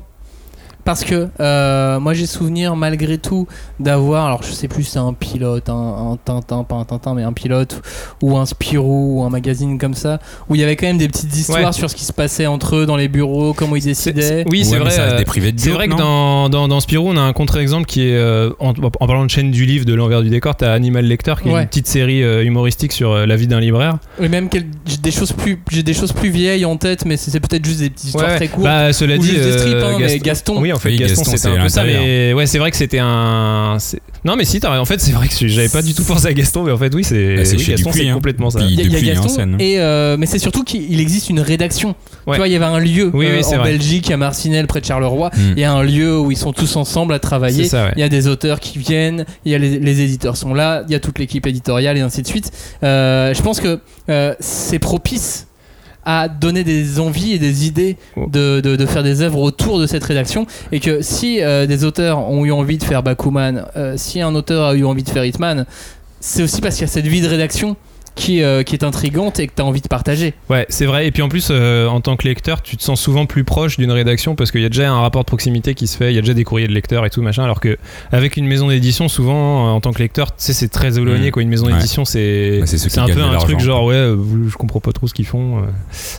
[0.84, 3.46] Parce que euh, moi j'ai souvenir malgré tout
[3.80, 5.72] d'avoir, alors je sais plus si c'est un pilote, un,
[6.12, 7.80] un Tintin, pas un Tintin, mais un pilote,
[8.22, 10.18] ou un Spirou, ou un magazine comme ça,
[10.48, 11.72] où il y avait quand même des petites histoires Ouais.
[11.72, 14.44] sur ce qui se passait entre eux dans les bureaux, comment ils décidaient.
[14.50, 14.90] Oui, c'est vrai.
[14.98, 15.22] euh,
[15.56, 18.70] C'est vrai que dans, dans, dans Spirou, on a un contre-exemple qui est, euh, en,
[18.70, 21.52] en parlant de chaîne du livre, de l'envers du décor, t'as Animal Lecteur, qui est
[21.54, 21.62] Ouais.
[21.62, 23.98] une petite série euh, humoristique sur euh, la vie d'un libraire.
[24.20, 24.48] Et même
[24.86, 27.80] j'ai des choses plus, j'ai des choses plus vieilles en tête, mais c'est peut-être juste
[27.80, 28.64] des petites histoires Ouais, très courtes.
[28.64, 30.60] Bah, cela ou dit, juste des strips, hein, mais Gaston.
[30.60, 31.84] Oui, en fait, Oui, Gaston, Gaston, c'était c'est un peu ça.
[31.84, 33.78] Mais ouais, c'est vrai que c'était un.
[34.24, 36.32] Non, mais si, t'as- en fait, c'est vrai que j'avais pas du tout pensé à
[36.32, 38.14] Gaston, mais en fait, oui, c'est Bah, c'est oui, Gaston, Dupuis, c'est hein.
[38.14, 38.60] complètement ça.
[38.62, 39.56] Il y a- Gaston, scène.
[39.58, 41.94] et euh, mais c'est surtout qu'il existe une rédaction.
[42.26, 42.34] Ouais.
[42.34, 43.72] Tu vois, il y avait un lieu Oui, euh, c'est en vrai.
[43.72, 45.30] Belgique, à Marcinelle, près de Charleroi.
[45.36, 45.40] Mm.
[45.56, 47.64] Il y a un lieu où ils sont tous ensemble à travailler.
[47.64, 47.92] C'est ça, ouais.
[47.96, 50.84] Il y a des auteurs qui viennent, il y a les, les éditeurs sont là,
[50.88, 52.50] il y a toute l'équipe éditoriale et ainsi de suite.
[52.82, 55.46] Euh, je pense que euh, c'est propice
[56.04, 59.86] à donner des envies et des idées de, de- de faire des œuvres autour de
[59.86, 63.94] cette rédaction et que si euh, des auteurs ont eu envie de faire Bakuman, euh,
[63.96, 65.64] si un auteur a eu envie de faire Hitman,
[66.20, 67.76] c'est aussi parce qu'il y a cette vie de rédaction
[68.14, 70.34] qui, euh, qui est intrigante et que tu as envie de partager.
[70.48, 71.06] Ouais, c'est vrai.
[71.06, 73.76] Et puis en plus, euh, en tant que lecteur, tu te sens souvent plus proche
[73.76, 76.14] d'une rédaction parce qu'il y a déjà un rapport de proximité qui se fait, il
[76.14, 77.42] y a déjà des courriers de lecteurs et tout machin.
[77.44, 77.76] Alors que
[78.12, 81.28] avec une maison d'édition, souvent, euh, en tant que lecteur, tu sais, c'est très éloigné.
[81.28, 81.30] Mm.
[81.32, 81.42] Quoi.
[81.42, 81.72] Une maison Ouais.
[81.74, 84.16] d'édition, c'est Bah, c'est un peu un truc genre, ouais, euh,
[84.48, 85.58] je comprends pas trop ce qu'ils font.
[85.58, 85.62] euh.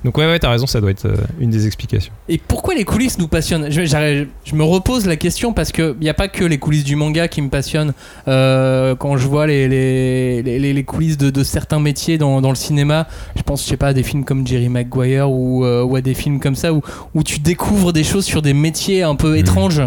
[0.03, 2.11] Donc, ouais, ouais, t'as raison, ça doit être euh, une des explications.
[2.27, 3.69] Et pourquoi les coulisses nous passionnent?
[3.71, 7.27] Je, me repose la question parce qu'il n'y a pas que les coulisses du manga
[7.27, 7.93] qui me passionnent.
[8.27, 12.41] Euh, quand je vois les, les, les, les- les coulisses de, de certains métiers dans,
[12.41, 15.63] dans le cinéma, je pense, je sais pas, à des films comme Jerry Maguire ou,
[15.63, 16.81] euh, ou à des films comme ça où,
[17.13, 19.37] où tu découvres des choses sur des métiers un peu Mhm.
[19.37, 19.81] étranges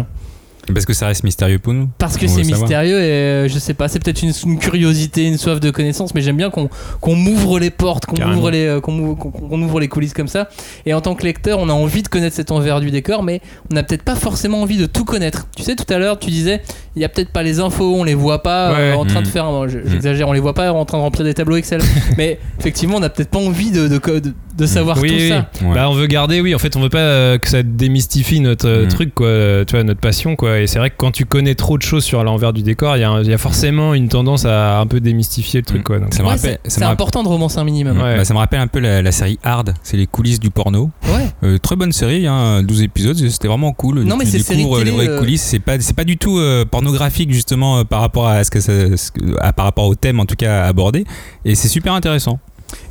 [0.73, 1.89] Parce que ça reste mystérieux pour nous.
[1.97, 5.37] parce que c'est mystérieux et euh, je sais pas, c'est peut-être une, une curiosité, une
[5.37, 9.79] soif de connaissance, mais j'aime bien qu'on m'ouvre les portes, qu'on ouvre les, euh, ouvre
[9.79, 10.49] les coulisses comme ça.
[10.85, 13.41] Et en tant que lecteur, on a envie de connaître cet envers du décor, mais
[13.71, 15.47] on n'a peut-être pas forcément envie de tout connaître.
[15.55, 16.61] Tu sais, tout à l'heure, tu disais,
[16.95, 19.27] il y a peut-être pas les infos, on les voit pas euh, en train de
[19.27, 19.31] Mm.
[19.31, 21.81] faire, je- j'exagère, on les voit pas en train de remplir des tableaux Excel.
[22.17, 25.29] mais effectivement, on n'a peut-être pas envie de, de, de, de savoir oui, tout oui.
[25.29, 25.49] ça.
[25.63, 25.73] Ouais.
[25.73, 26.53] Bah, on veut garder, oui.
[26.53, 28.89] En fait, on veut pas euh, que ça démystifie notre euh, Mm.
[28.89, 29.27] truc, quoi.
[29.27, 30.59] euh, Tu vois, notre passion, quoi.
[30.59, 33.01] Et c'est vrai que quand tu connais trop de choses sur l'envers du décor, il
[33.01, 35.83] y, a y forcément une tendance à un peu démystifier le truc, Mm.
[35.83, 35.99] quoi.
[35.99, 37.97] Donc, Ça me Ouais, rappelle- c'est c'est important de romancer un minimum.
[37.97, 38.17] Ouais.
[38.17, 40.89] Bah, ça me rappelle un peu la, la série Hard, c'est les coulisses du porno.
[41.05, 41.27] Ouais.
[41.43, 44.01] Euh, très bonne série, hein, 12 épisodes, c'était vraiment cool.
[44.03, 46.03] Non, mais tu ces séries découvres télé, les vraies euh, coulisses, c'est pas, c'est pas
[46.03, 49.53] du tout euh, pornographique justement euh, par rapport à ce que ça, ce que- à-
[49.53, 51.05] par rapport au thème en tout cas abordé,
[51.45, 52.39] et c'est super intéressant.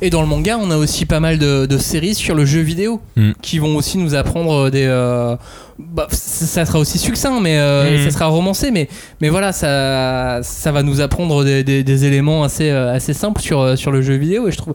[0.01, 2.61] Et dans le manga, on a aussi pas mal de, de séries sur le jeu
[2.61, 3.31] vidéo Mm.
[3.41, 4.85] qui vont aussi nous apprendre des.
[4.85, 5.35] euh,
[5.77, 8.03] bah, ça sera aussi succinct, mais euh, Mm.
[8.05, 8.89] ça sera romancé, mais,
[9.21, 13.41] mais voilà, ça, ça va nous apprendre des, des- des éléments assez, euh, assez simples
[13.41, 14.47] sur, euh, sur le jeu vidéo.
[14.47, 14.73] Et je trouve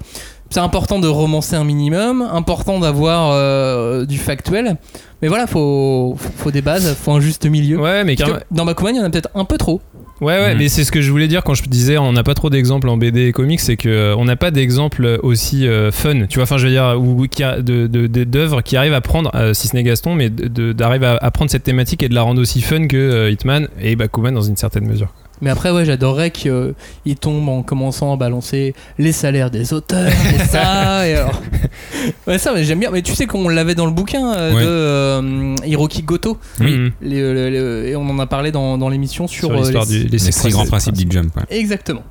[0.55, 4.77] c'est important de romancer un minimum, important d'avoir euh, du factuel.
[5.21, 7.79] Mais voilà, faut, faut, des bases, faut un juste milieu.
[7.81, 9.81] Ouais, mais que dans Bakuman, il y en a peut-être un peu trop.
[10.21, 10.59] Ouais, ouais, Mhm.
[10.59, 12.88] mais c'est ce que je voulais dire quand je disais on n'a pas trop d'exemples
[12.88, 16.37] en BD et comics, c'est que euh, on n'a pas d'exemples aussi euh, fun, tu
[16.37, 19.83] vois, enfin je veux dire, ou d'œuvres qui arrivent à prendre, euh, si ce n'est
[19.83, 22.97] Gaston, mais d'arriver à, à prendre cette thématique et de la rendre aussi fun que
[22.97, 25.09] euh, Hitman et Bakuman dans une certaine mesure.
[25.44, 26.74] Mais après, ouais, j'adorerais qu'il
[27.20, 31.07] tombe en commençant à balancer les salaires des auteurs et ça.
[31.07, 31.40] et alors...
[32.26, 32.90] Ouais, ça, mais j'aime bien.
[32.90, 34.62] Mais tu sais qu'on l'avait dans le bouquin euh, Ouais.
[34.62, 36.38] de euh, Hiroki Goto.
[36.61, 36.92] Oui.
[37.02, 39.98] Les- le- et on en a parlé dans, dans l'émission sur, Sur euh, l'histoire les-
[39.98, 41.35] du les Les six grands principes du jump.
[41.37, 41.42] ouais.
[41.50, 42.02] Exactement.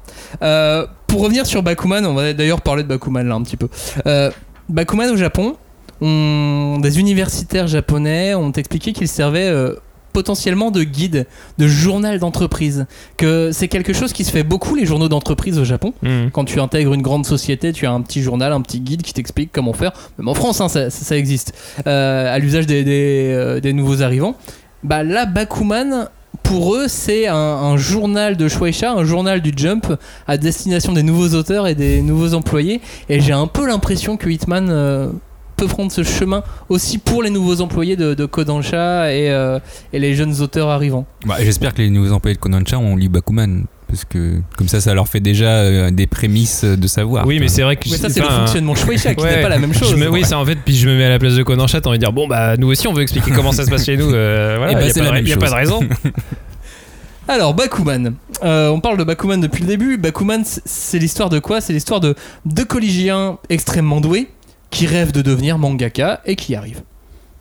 [0.43, 3.67] Euh, pour revenir sur Bakuman, on va d'ailleurs parler de Bakuman là un petit peu.
[4.05, 4.29] Euh,
[4.69, 5.55] Bakuman au Japon,
[6.01, 9.73] on- des universitaires japonais ont expliqué qu'ils servaient euh,
[10.13, 11.26] potentiellement de guide,
[11.58, 12.86] de journal d'entreprise.
[13.17, 15.93] Que c'est quelque chose qui se fait beaucoup les journaux d'entreprise au Japon.
[16.04, 16.30] Mhm.
[16.32, 19.13] Quand tu intègres une grande société, tu as un petit journal, un petit guide qui
[19.13, 19.91] t'explique comment faire.
[20.19, 21.54] Même en France, hein, ça, ça- ça existe.
[21.88, 24.36] Euh, à l'usage des, des, euh, des nouveaux arrivants.
[24.84, 26.10] Bah là, Bakuman,
[26.43, 29.88] pour eux, c'est un, un journal de Shueisha, un journal du Jump
[30.28, 32.82] à destination des nouveaux auteurs et des nouveaux employés.
[33.10, 35.08] Et j'ai un peu l'impression que Hitman euh,
[35.55, 39.59] peut prendre ce chemin aussi pour les nouveaux employés de, de Kodansha et, euh,
[39.93, 41.05] et les jeunes auteurs arrivants.
[41.25, 43.63] Bah, J'espère que les nouveaux employés de Kodansha ont lu Bakuman.
[43.87, 47.27] Parce que comme ça, ça leur fait déjà euh, des prémices de savoir.
[47.27, 49.41] Oui, mais c'est vrai que Mais ça, c'est le enfin, fonctionnement Shueisha qui ouais, n'est
[49.43, 49.91] pas la même chose.
[49.91, 51.79] je me- oui, c'est en fait, puis je me mets à la place de Kodansha,
[51.79, 53.85] t'as envie de dire bon bah nous aussi on veut expliquer comment ça se passe
[53.85, 54.11] chez nous.
[54.11, 55.79] Euh, voilà, Eh ben, y a pas de- a pas raison.
[57.27, 58.15] Alors, Bakuman.
[58.43, 59.97] Euh, on parle de Bakuman depuis le début.
[59.97, 61.61] Bakuman, c'est l'histoire de quoi?
[61.61, 64.27] C'est l'histoire de deux collégiens extrêmement doués
[64.73, 66.81] qui rêvent de devenir mangaka et qui y arrivent.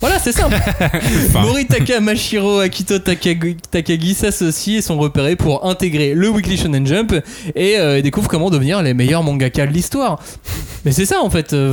[0.03, 0.57] Voilà, c'est simple.
[1.33, 7.15] Moritaka Mashiro Akito Takagi, Takagi s'associent et sont repérés pour intégrer le Weekly Shonen Jump
[7.55, 10.19] et euh, découvrent comment devenir les meilleurs mangaka de l'histoire.
[10.85, 11.53] Mais c'est ça en fait.
[11.53, 11.73] euh,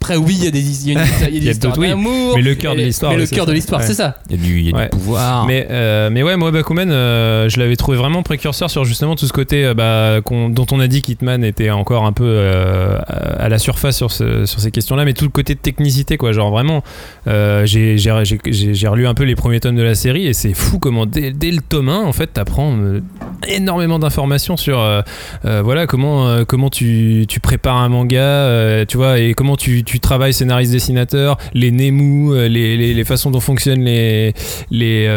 [0.00, 1.88] Après, oui, il y a des, il y a une- a des oui.
[1.88, 2.34] d'amour.
[2.34, 3.54] Mais le cœur de l'histoire, Mais le cœur de ça.
[3.54, 3.86] l'histoire, Ouais.
[3.86, 4.16] c'est ça.
[4.28, 4.84] Il y a du, il y a Ouais.
[4.84, 5.46] du pouvoir.
[5.46, 9.26] Mais, euh, mais ouais, moi, Bakuman, euh, je l'avais trouvé vraiment précurseur sur justement tout
[9.26, 12.98] ce côté euh, bah, dont on a dit qu'Hitman était encore un peu euh,
[13.38, 16.32] à la surface sur, ce- sur ces questions-là, mais tout le côté de technicité, quoi.
[16.32, 16.82] Genre vraiment,
[17.26, 20.26] euh, j'ai j'ai- j'ai- j'ai- j'ai relu un peu les premiers tomes de la série
[20.26, 23.00] et c'est fou comment dès, dès le tome 1, en fait, t'apprends euh,
[23.48, 25.02] énormément d'informations sur euh,
[25.44, 30.00] euh, voilà comment comment tu, tu prépares un manga tu vois et comment tu, tu
[30.00, 34.34] travailles scénariste dessinateur les euh, les, les, les façons dont fonctionnent les
[34.70, 35.08] les,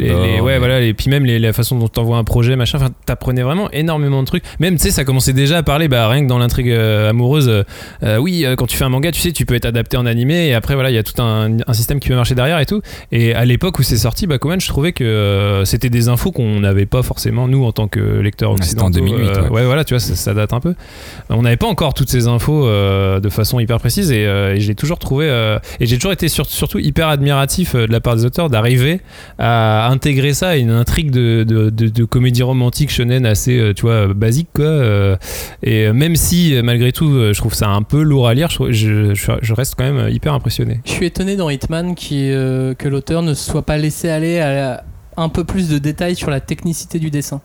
[0.00, 2.78] les- ouais voilà et puis même les, la façon dont tu envoies un projet machin
[2.78, 4.44] enfin t'apprenais vraiment énormément de trucs.
[4.60, 7.64] Même tu sais ça commençait déjà à parler bah rien que dans l'intrigue amoureuse
[8.20, 10.54] oui quand tu fais un manga tu sais tu peux être adapté en animé et
[10.54, 12.80] après voilà il y a tout un, un système qui peut marcher derrière et tout.
[13.10, 16.60] Et à l'époque où c'est sorti Bakuman je trouvais que euh, c'était des infos qu'on
[16.60, 19.64] n'avait pas forcément nous en tant que lecteurs Ouais, c'était en occidentaux 2008, euh, ouais.
[19.64, 20.74] voilà tu vois ça, ça date un peu.
[21.30, 24.60] On n'avait pas encore toutes ces infos euh, de façon hyper précise et, euh, et
[24.60, 27.92] je l'ai toujours trouvé euh, et j'ai toujours été sur- surtout hyper admiratif euh, de
[27.92, 29.00] la part des auteurs d'arriver
[29.38, 33.72] à intégrer ça à une intrigue de, de, de- de comédie romantique shonen assez euh,
[33.74, 35.16] tu vois basique quoi euh,
[35.62, 38.34] et euh, même si euh, malgré tout euh, je trouve ça un peu lourd à
[38.34, 40.80] lire je, je, reste quand même euh, hyper impressionné.
[40.84, 44.38] Je suis étonné dans Hitman qui, euh, que l'auteur ne se soit pas laissé aller
[44.38, 44.84] à
[45.16, 47.40] un peu plus de détails sur la technicité du dessin.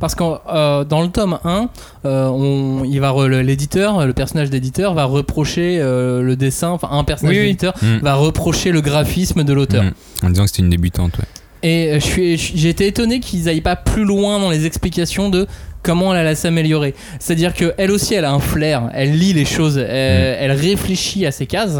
[0.00, 1.68] Parce que dans le tome 1,
[2.04, 7.04] euh, on, il va l'éditeur, le personnage d'éditeur va reprocher euh, le dessin, enfin un
[7.04, 7.46] personnage Oui, oui.
[7.48, 7.98] d'éditeur Mm.
[8.02, 9.84] va reprocher le graphisme de l'auteur.
[9.84, 10.26] Mm.
[10.26, 11.24] En disant que c'était une débutante, ouais.
[11.62, 15.46] Et euh, j'ai été étonné qu'ils aillent pas plus loin dans les explications de
[15.82, 16.94] comment elle allait s'améliorer.
[17.18, 21.30] C'est-à-dire qu'elle aussi, elle a un flair, elle lit les choses, elle, elle réfléchit à
[21.30, 21.78] ses cases.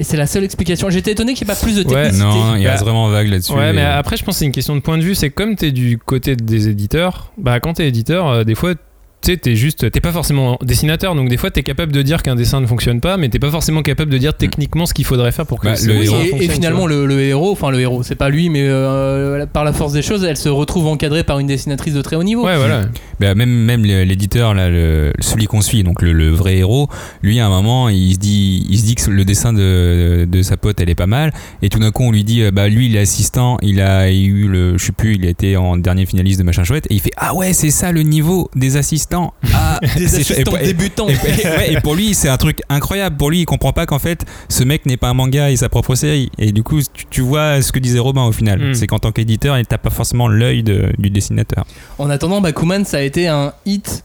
[0.00, 0.88] Et c'est la seule explication.
[0.90, 2.24] J'étais étonné qu'il n'y ait pas plus de Ouais, technicité.
[2.24, 3.52] Non, il Bah, reste vraiment vague là-dessus.
[3.52, 5.16] Ouais, et- mais après, je pense que c'est une question de point de vue.
[5.16, 8.74] C'est comme t'es du côté des éditeurs, bah quand t'es éditeur, euh, des fois,
[9.20, 12.22] tu sais, t'es juste, t'es pas forcément dessinateur, donc des fois, t'es capable de dire
[12.22, 15.04] qu'un dessin ne fonctionne pas, mais t'es pas forcément capable de dire techniquement ce qu'il
[15.04, 17.80] faudrait faire pour que Bah, le héros Et- et, finalement, le, le héros, enfin le
[17.80, 21.24] héros, c'est pas lui, mais euh, par la force des choses, elle se retrouve encadrée
[21.24, 22.44] par une dessinatrice de très haut niveau.
[22.44, 22.82] Ouais, voilà.
[23.20, 26.88] Bah, même même l'éditeur là, le- celui qu'on suit, donc le, le vrai héros,
[27.22, 30.42] lui à un moment il se dit il se dit que le dessin de, de
[30.42, 32.68] sa pote elle est pas mal et tout d'un coup on lui dit euh, bah
[32.68, 35.76] lui il est assistant, il a eu le je sais plus, il a été en
[35.76, 38.76] dernier finaliste de machin chouette et il fait ah ouais c'est ça le niveau des
[38.76, 39.07] assistants.
[39.54, 41.08] Ah, Des assistants et- débutants.
[41.08, 43.16] Et, et- ouais, et pour lui, c'est un truc incroyable.
[43.16, 45.68] Pour lui, il comprend pas qu'en fait, ce mec n'est pas un manga et sa
[45.68, 46.30] propre série.
[46.38, 48.58] Et du coup, tu, tu vois ce que disait Robin au final.
[48.70, 48.74] Mm.
[48.74, 51.64] C'est qu'en tant qu'éditeur, il tape pas forcément l'œil de- du dessinateur.
[51.98, 54.04] En attendant, Bakuman, ça a été un hit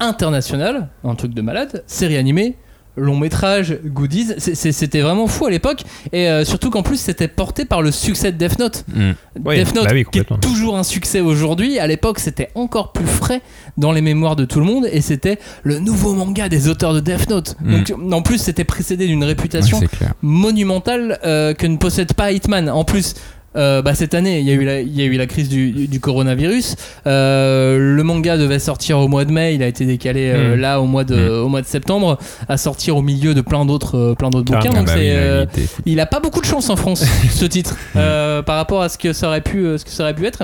[0.00, 2.56] international, un truc de malade, série animée,
[2.96, 5.82] long métrage, goodies, c'était vraiment fou à l'époque,
[6.12, 8.84] et euh, surtout qu'en plus c'était porté par le succès de Death Note.
[8.94, 9.10] Mm.
[9.44, 12.92] Oui, Death Note, bah oui, qui est toujours un succès aujourd'hui, à l'époque c'était encore
[12.92, 13.42] plus frais
[13.76, 17.00] dans les mémoires de tout le monde, et c'était le nouveau manga des auteurs de
[17.00, 17.56] Death Note.
[17.60, 17.72] Mm.
[17.72, 19.80] Donc en plus c'était précédé d'une réputation
[20.22, 22.68] monumentale euh, que ne possède pas Hitman.
[22.70, 23.14] En plus,
[23.56, 25.48] euh, bah, cette année, il y, a eu la- il y a eu la crise
[25.48, 26.76] du, du- coronavirus.
[27.06, 30.60] Euh, le manga devait sortir au mois de mai, il a été décalé euh, Mm.
[30.60, 31.44] là au mois, de, Mm.
[31.44, 34.60] au mois de septembre, à sortir au milieu de plein d'autres euh, plein d'autres bouquins.
[34.60, 34.80] Carrément.
[34.80, 35.46] Donc Ah bah c'est, oui, euh,
[35.86, 38.98] il a pas beaucoup de chance en France ce titre euh, par rapport à ce
[38.98, 40.42] que ça aurait pu ce que ça aurait pu être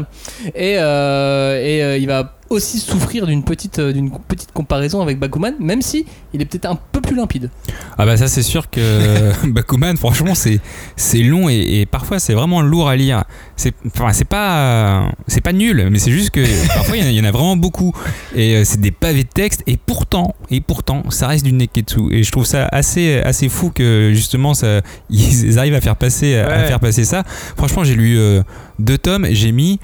[0.55, 5.55] et, euh, et il va aussi souffrir d'une petite euh, d'une petite comparaison avec Bakuman
[5.61, 7.49] même si il est peut-être un peu plus limpide
[7.97, 10.61] Ah bah ça c'est sûr que Bakuman franchement c'est
[10.97, 13.23] c'est long et, et parfois c'est vraiment lourd à lire.
[13.57, 16.41] C'est enfin c'est pas c'est pas nul mais c'est juste que
[16.75, 17.93] parfois il y en a- il y, en a vraiment beaucoup
[18.35, 22.01] et euh, c'est des pavés de texte et pourtant et pourtant ça reste du neketsu
[22.13, 26.35] et je trouve ça assez assez fou que justement ça ils arrivent à faire passer
[26.37, 27.23] à faire passer ça.
[27.57, 28.43] Franchement j'ai lu euh,
[28.81, 29.79] deux tomes j'ai mis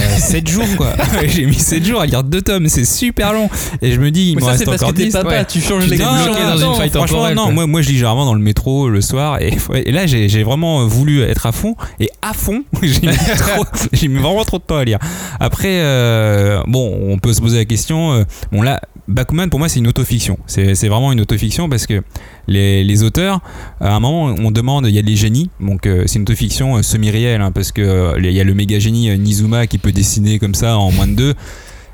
[0.00, 0.92] 7 jours quoi.
[1.26, 3.48] j'ai mis 7 jours à lire deux tomes, c'est super long.
[3.80, 5.12] Et je me dis, il me reste encore t'es 10.
[5.12, 5.44] papa ouais.
[5.44, 8.34] tu changes les bloqué en dans une Franchement, non, moi, moi je lis généralement dans
[8.34, 9.56] le métro le soir et,
[9.90, 12.64] là j'ai vraiment voulu être à fond et à fond
[13.92, 14.98] j'ai mis, vraiment trop de temps à lire.
[15.40, 18.12] Après, euh, bon, on peut se poser la question.
[18.12, 20.38] euh, bon là, Bakuman pour moi c'est une autofiction.
[20.46, 22.02] C'est vraiment une autofiction parce que
[22.46, 23.40] les, les auteurs,
[23.80, 26.76] à un moment on demande, il y a les génies, donc euh, c'est une autofiction
[26.76, 29.78] euh, semi-réelle hein, parce que euh, il y a le méga génie euh, Nizuma qui
[29.78, 31.34] peut dessiner comme ça en moins de deux.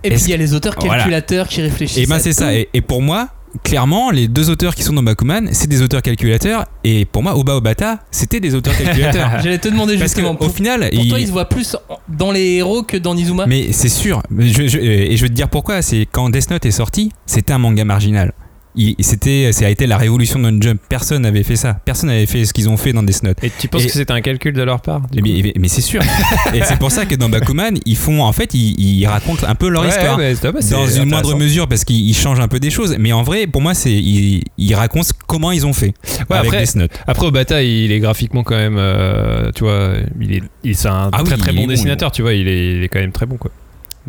[0.05, 0.97] Et puis il y a les auteurs Voilà.
[0.99, 1.99] calculateurs qui réfléchissent.
[1.99, 2.55] Et ben à c'est ça.
[2.55, 3.29] Et, et pour moi,
[3.63, 6.67] clairement, les deux auteurs qui sont dans Bakuman, c'est des auteurs calculateurs.
[6.85, 9.31] Et pour moi, Oba Obata, c'était des auteurs calculateurs.
[9.43, 10.35] J'allais te demander Parce justement.
[10.35, 11.77] qu'au Pour, final, pour il- toi, il se voit plus
[12.09, 13.47] dans les héros que dans Nizuma?
[13.47, 14.23] mais c'est sûr.
[14.31, 15.83] Mais je- je- et je vais te dire pourquoi.
[15.83, 18.33] C'est quand Death Note est sorti, c'était un manga marginal.
[19.01, 20.81] C'était, ça a été la révolution d'un jump.
[20.89, 21.75] Personne n'avait fait ça.
[21.85, 23.43] Personne n'avait fait ce qu'ils ont fait dans Death Note.
[23.43, 25.81] Et tu penses Et- que c'était un calcul de leur part Mais, coup mais- c'est
[25.81, 26.03] sûr.
[26.55, 29.55] et c'est pour ça que dans Bakuman, ils font, en fait, ils, ils racontent un
[29.55, 30.19] peu leur Ouais, histoire.
[30.19, 32.97] ouais, c'est- c'est dans une moindre mesure parce qu'ils ils changent un peu des choses.
[32.99, 35.95] Mais en vrai, pour moi, c'est ils, ils racontent comment ils ont fait
[36.31, 36.91] Ouais, avec après- Death Note.
[37.07, 38.77] Après, Obata, il est graphiquement quand même.
[38.79, 42.23] euh, tu vois, il est, il- c'est un Ah très oui, très bon, dessinateur, tu
[42.23, 43.51] vois, il est, il est quand même très bon, quoi.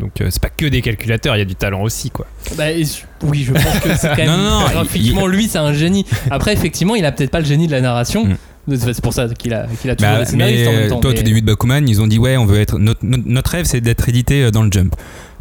[0.00, 2.26] Donc, euh, c'est pas que des calculateurs, il y a du talent aussi, quoi.
[2.56, 2.82] Bah, et-
[3.24, 4.26] oui, je pense que c'est quand même.
[4.28, 6.04] Non, non, non, graphiquement, lui, c'est un génie.
[6.30, 8.24] Après, effectivement, il a peut-être pas le génie de la narration.
[8.24, 8.36] Mm.
[8.76, 11.00] C'est pour ça qu'il a, qu'il a toujours Bah, des scénaristes mais en même temps.
[11.00, 13.00] toi, au mais- tout début de Bakuman, ils ont dit ouais, on veut être notre,
[13.04, 14.94] notre, notre rêve, c'est d'être édité euh, dans le Jump.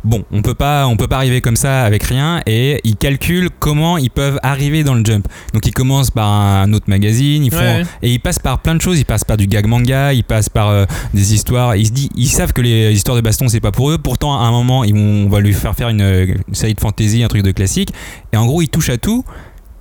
[0.03, 3.49] Bon, on peut pas, on peut pas arriver comme ça avec rien, et ils calculent
[3.59, 5.27] comment ils peuvent arriver dans le Jump.
[5.53, 8.75] Donc ils commencent par un autre magazine, ils font Ouais, et ils passent par plein
[8.75, 8.99] de choses.
[8.99, 11.75] Ils passent par du gag manga, ils passent par euh, des histoires.
[11.75, 13.97] Ils se disent, ils savent que les histoires de baston c'est pas pour eux.
[13.97, 16.79] Pourtant, à un moment, ils vont, on va lui faire faire une, une série de
[16.79, 17.91] fantasy, un truc de classique.
[18.31, 19.25] Et en gros, ils touchent à tout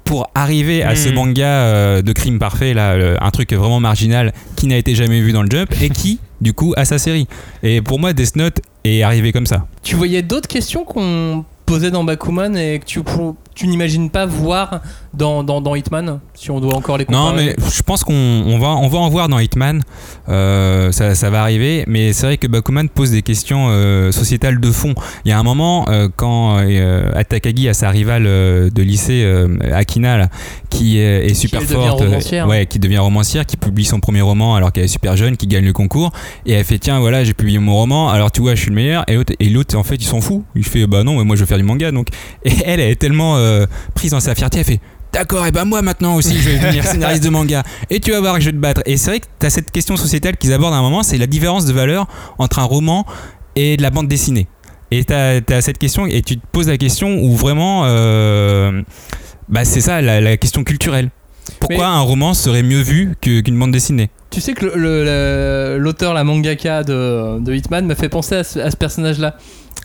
[0.08, 1.14] pour arriver à ce Mhm.
[1.14, 5.32] manga euh, de crime parfait là, un truc vraiment marginal qui n'a été jamais vu
[5.32, 7.26] dans le Jump et qui, du coup, a sa série.
[7.62, 9.66] Et pour moi, Death Note est arrivé comme ça.
[9.82, 13.00] Tu voyais d'autres questions qu'on posait dans Bakuman et que tu,
[13.54, 14.80] tu n'imagines pas voir
[15.14, 17.24] dans, dans, dans Hitman Si on doit encore les comparer.
[17.24, 19.82] Non, mais je pense qu'on on va, on va en voir dans Hitman.
[20.28, 21.84] Euh, ça, ça va arriver.
[21.86, 24.94] Mais c'est vrai que Bakuman pose des questions euh, sociétales de fond.
[25.24, 26.58] Il y a un moment, euh, quand
[27.14, 29.26] Atakagi a sa rivale de lycée,
[29.72, 30.28] Akina, là,
[30.70, 32.46] qui est, est super forte, romancière.
[32.46, 35.46] ouais, qui devient romancière, qui publie son premier roman alors qu'elle est super jeune, qui
[35.46, 36.12] gagne le concours.
[36.46, 38.08] Et elle fait Tiens, voilà, j'ai publié mon roman.
[38.10, 39.04] Alors tu vois, je suis le meilleur.
[39.08, 40.44] Et l'autre, et l'autre, en fait, il s'en fout.
[40.54, 41.90] Il fait Bah non, mais moi je veux faire du manga.
[41.90, 42.08] Donc.
[42.44, 43.36] Et elle, elle est tellement
[43.94, 44.58] prise dans sa fierté.
[44.60, 44.80] Elle fait
[45.12, 48.20] D'accord, et ben moi maintenant aussi je vais devenir scénariste de manga et tu vas
[48.20, 48.82] voir que je vais te battre.
[48.86, 51.18] Et c'est vrai que tu as cette question sociétale qu'ils abordent à un moment, c'est
[51.18, 52.06] la différence de valeur
[52.38, 53.06] entre un roman
[53.56, 54.46] et de la bande dessinée.
[54.90, 58.82] Et tu as, cette question et tu te poses la question où vraiment, euh,
[59.48, 61.10] bah c'est ça la, la question culturelle.
[61.60, 64.10] Pourquoi Mais- un roman serait mieux vu qu'une bande dessinée?
[64.30, 64.66] Tu sais que
[65.78, 69.36] l'auteur, la mangaka de, de Hitman m'a fait penser à ce, à ce personnage-là,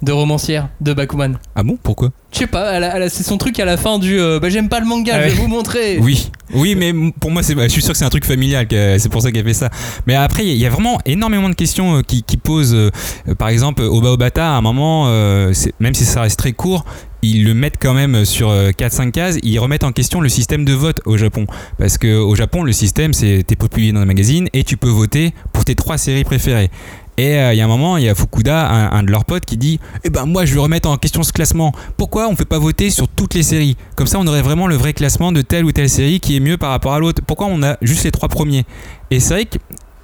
[0.03, 1.37] de romancière, de Bakuman.
[1.55, 2.09] Ah bon Pourquoi?
[2.31, 2.79] Je sais pas,
[3.09, 5.35] c'est son truc à la fin du euh, bah j'aime pas le manga, Ah je
[5.35, 5.97] vais vous montrer.
[6.01, 8.97] Oui, oui, mais pour moi, c'est, je suis sûr que c'est un truc familial, que
[8.97, 9.69] c'est pour ça qu'elle fait ça.
[10.07, 12.73] Mais après, il y a vraiment énormément de questions euh, qui, qui posent.
[12.75, 12.89] euh,
[13.37, 16.85] par exemple, Oba Obata, à un moment, euh, même si ça reste très court,
[17.21, 19.37] ils le mettent quand même sur euh, 4-5 cases.
[19.43, 21.45] Ils remettent en question le système de vote au Japon.
[21.77, 24.89] Parce que au Japon, le système, c'est t'es publié dans un magazine et tu peux
[24.89, 26.69] voter pour tes trois séries préférées.
[27.17, 29.45] Et euh, il y a un moment, il y a Fukuda, un, de leurs potes,
[29.45, 31.71] qui dit Eh ben moi, je vais remettre en question ce classement.
[31.97, 33.77] Pourquoi on fait pas voter sur toutes les séries?
[33.95, 36.39] Comme ça, on aurait vraiment le vrai classement de telle ou telle série qui est
[36.39, 37.21] mieux par rapport à l'autre.
[37.25, 38.65] Pourquoi on a juste les trois premiers?
[39.11, 39.57] Et c'est vrai que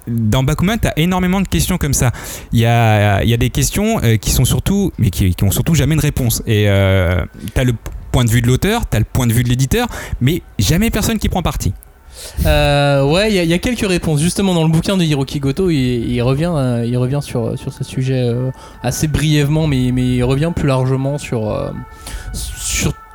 [0.06, 2.12] dans Bakuman, tu as énormément de questions comme ça.
[2.52, 5.74] Il y a, y a des questions euh, qui sont surtout, mais qui, ont surtout
[5.74, 6.42] jamais de réponse.
[6.46, 7.74] Et tu as le
[8.12, 9.88] point de vue de l'auteur, tu as le point de vue de l'éditeur,
[10.20, 11.72] mais jamais personne qui prend parti.
[12.46, 14.20] Euh, ouais, il y, a- quelques réponses.
[14.20, 15.76] Justement, dans le bouquin de Hiroki Goto, il,
[16.10, 18.50] il revient, euh, il revient sur, ce sujet euh,
[18.82, 21.99] assez brièvement, mais, mais il revient plus largement sur, euh, sur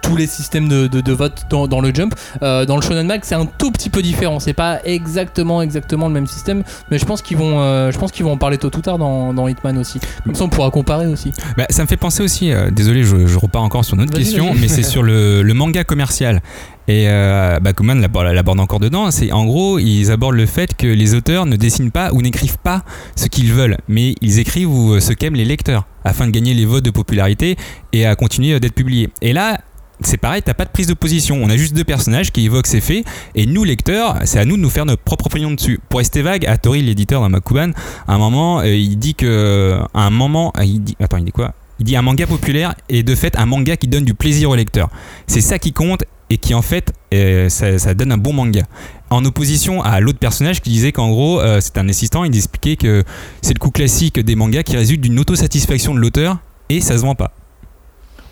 [0.06, 2.14] tous les systèmes de, de- de vote dans, dans le jump.
[2.44, 4.40] Euh, dans le Shonen Mag, c'est un tout petit peu différent.
[4.40, 8.12] C'est pas exactement, exactement le même système, mais je pense qu'ils vont, euh, je pense
[8.12, 10.00] qu'ils vont en parler tôt ou tard dans, dans Hitman aussi.
[10.24, 11.32] Comme ça, on pourra comparer aussi.
[11.58, 14.18] Bah, ça me fait penser aussi, euh, désolé, je, je repars encore sur une autre
[14.18, 16.42] question, mais c'est sur le, le manga commercial.
[16.88, 19.10] Et euh, Bakuman l'aborde encore dedans.
[19.10, 22.60] C'est en gros, ils abordent le fait que les auteurs ne dessinent pas ou n'écrivent
[22.60, 22.84] pas
[23.16, 26.66] ce qu'ils veulent, mais ils écrivent ou, ce qu'aiment les lecteurs afin de gagner les
[26.66, 27.58] votes de popularité
[27.92, 29.10] et à continuer d'être publiés.
[29.24, 29.62] Et là,
[30.02, 31.40] c'est pareil, t'as pas de prise de position.
[31.42, 34.58] On a juste deux personnages qui évoquent ces faits, et nous, lecteurs, c'est à nous
[34.58, 35.80] de nous faire notre propre opinion dessus.
[35.90, 37.74] Pour rester vague, Hattori, l'éditeur dans Bakuman,
[38.08, 39.80] à un moment, euh, il dit que.
[39.94, 40.52] Un moment.
[40.58, 41.54] euh, Il dit, attends, il dit quoi?
[41.80, 44.56] Il dit un manga populaire est de fait un manga qui donne du plaisir au
[44.56, 44.90] lecteur.
[45.28, 48.64] C'est ça qui compte et qui en fait euh, ça, donne un bon manga.
[49.10, 53.04] En opposition à l'autre personnage qui disait qu'en gros c'est un assistant, il expliquait que
[53.42, 56.38] c'est le coup classique des mangas qui résulte d'une autosatisfaction de l'auteur
[56.70, 57.34] et ça se vend pas.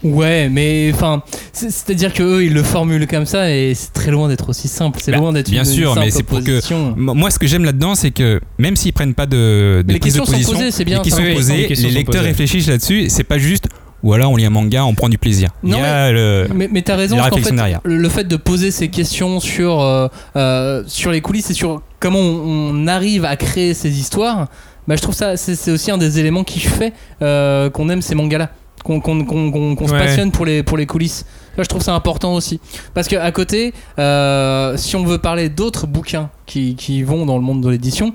[0.04, 1.24] Ouais, mais enfin,
[1.54, 4.68] c'est- c'est-à-dire que eux, ils le formulent comme ça et c'est très loin d'être aussi
[4.68, 5.00] simple.
[5.02, 7.48] C'est Bah, loin d'être bien une sûr, mais simple c'est pour que- Moi, ce que
[7.48, 10.52] j'aime là-dedans, c'est que même s'ils prennent pas de, de Les prise de questions sont
[10.52, 12.28] posées, c'est bien, les questions sont Oui, posées, les questions lecteurs posées.
[12.28, 13.06] réfléchissent là-dessus.
[13.10, 13.68] C'est pas juste,
[14.02, 15.52] voilà, on lit un manga, on prend du plaisir.
[15.64, 17.80] Non, Il y a le- Mais, mais t'as raison, la parce qu'en réflexion fait, derrière.
[17.84, 22.20] le fait de poser ces questions sur, euh, euh, sur les coulisses et sur comment
[22.20, 24.48] on, on arrive à créer ces histoires,
[24.88, 26.92] bah, je trouve ça, c'est c'est aussi un des éléments qui fait
[27.22, 28.50] euh, qu'on aime ces mangas-là.
[28.84, 31.26] Qu'on se passionne pour les, pour les coulisses.
[31.58, 32.60] Là, je trouve ça important aussi.
[32.94, 37.44] Parce qu'à côté, euh, si on veut parler d'autres bouquins qui, qui vont dans le
[37.44, 38.14] monde de l'édition,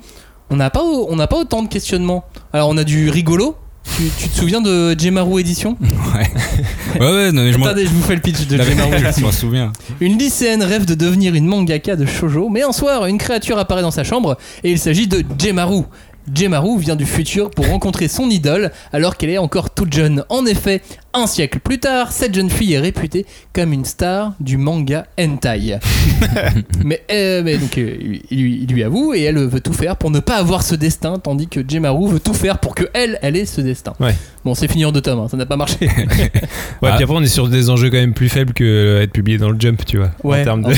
[0.50, 2.24] on n'a pas, on pas autant de questionnements.
[2.52, 3.56] Alors, on a du rigolo,
[3.96, 5.76] Tu, tu te souviens de Jemaru Édition
[6.14, 6.30] Ouais.
[7.00, 9.32] Ouais, ouais, non, mais je Attendez, je vous fais le pitch de Jemaru je m'en
[9.32, 9.72] souviens.
[10.00, 13.82] Une lycéenne rêve de devenir une mangaka de shoujo, mais un soir, une créature apparaît
[13.82, 15.84] dans sa chambre et il s'agit de Jemaru.
[16.34, 20.24] Jemaru vient du futur pour rencontrer son idole alors qu'elle est encore toute jeune.
[20.28, 20.82] En effet,
[21.14, 25.78] un siècle plus tard, cette jeune fille est réputée comme une star du manga hentai.
[26.84, 27.96] mais, euh, mais donc euh,
[28.30, 30.74] il, lui, il lui avoue et elle veut tout faire pour ne pas avoir ce
[30.74, 33.94] destin, tandis que Jemaru veut tout faire pour que elle, elle ait ce destin.
[34.00, 34.14] Ouais.
[34.44, 35.88] Bon, c'est fini en deux tomes, hein, ça n'a pas marché.
[36.80, 36.94] Ouais, Ah.
[36.94, 39.36] puis après, on est sur des enjeux quand même plus faibles que euh, être publié
[39.36, 40.10] dans le Jump, tu vois.
[40.22, 40.72] Ouais, en de.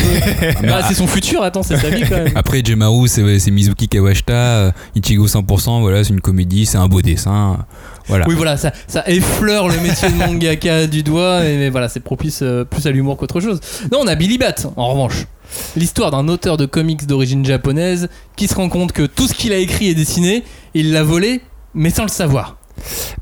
[0.67, 2.33] Bah, c'est son futur, attends, c'est sa vie quand même.
[2.35, 7.59] Après, Jemaru, c'est Mizuki Kawashita, Ichigo 100%, voilà, c'est une comédie, c'est un beau dessin.
[8.09, 8.73] Oui, voilà, ça,
[9.07, 13.17] effleure le métier de mangaka du doigt, mais voilà, c'est propice euh, plus à l'humour
[13.17, 13.61] qu'autre chose.
[13.93, 15.27] Non, on a Billy Bat, en revanche.
[15.77, 19.53] L'histoire d'un auteur de comics d'origine japonaise qui se rend compte que tout ce qu'il
[19.53, 20.45] a écrit et dessiné,
[20.75, 21.41] il l'a volé,
[21.75, 22.60] mais sans le savoir.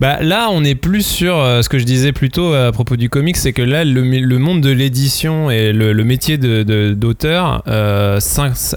[0.01, 2.97] Bah là, on est plus sur euh, ce que je disais plus tôt à propos
[2.97, 4.03] du comics, c'est que là, le,
[4.39, 8.19] monde de l'édition et le, métier de- de- d'auteur euh,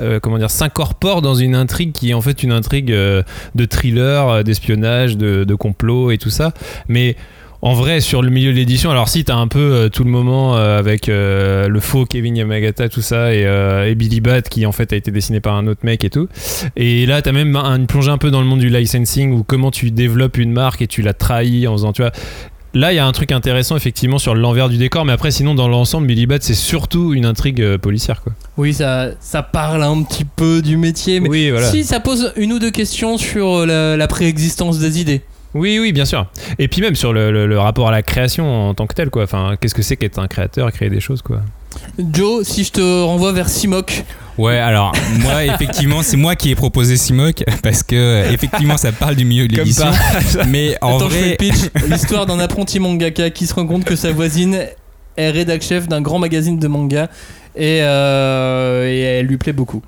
[0.02, 3.24] euh, dire, s'incorpore dans une intrigue qui est en fait une intrigue euh,
[3.56, 6.54] de thriller, euh, d'espionnage, de, de complot et tout ça.
[6.88, 7.16] Mais
[7.64, 10.10] en vrai, sur le milieu de l'édition, alors si t'as un peu euh, tout le
[10.10, 13.42] moment euh, avec euh, le faux Kevin Yamagata, tout ça, et,
[13.88, 16.28] et Billy Bat qui en fait a été dessiné par un autre mec et tout.
[16.76, 19.44] Et là, t'as même un- une plongée un peu dans le monde du licensing ou
[19.44, 22.12] comment tu développes une marque et tu la trahis en faisant, tu vois.
[22.74, 25.54] Là, il y a un truc intéressant effectivement sur l'envers du décor, mais après, sinon,
[25.56, 28.32] dans l'ensemble, Billy Bat, c'est surtout une intrigue policière, quoi.
[28.58, 31.70] Oui, ça, ça parle un petit peu du métier, mais Oui, voilà.
[31.70, 35.22] si ça pose une ou deux questions sur la, la préexistence des idées.
[35.54, 36.28] Oui, oui, bien sûr.
[36.60, 39.10] Et puis même sur le, le- le rapport à la création en tant que tel,
[39.10, 39.24] quoi.
[39.24, 41.42] Enfin, qu'est-ce que c'est qu'être un créateur, créer des choses, quoi?
[42.14, 44.04] Joe, si je te renvoie vers Simok,
[44.38, 48.92] Ouais, alors, moi, effectivement, c'est moi qui ai proposé Simok, parce que, euh, effectivement, ça
[48.94, 49.94] parle du milieu de par-
[50.48, 51.90] Mais en attends, je fais le vrai, pitch.
[51.90, 54.58] L'histoire d'un apprenti mangaka qui se rend compte que sa voisine
[55.18, 57.10] est rédac chef d'un grand magazine de manga
[57.58, 59.82] et, euh, et elle lui plaît beaucoup.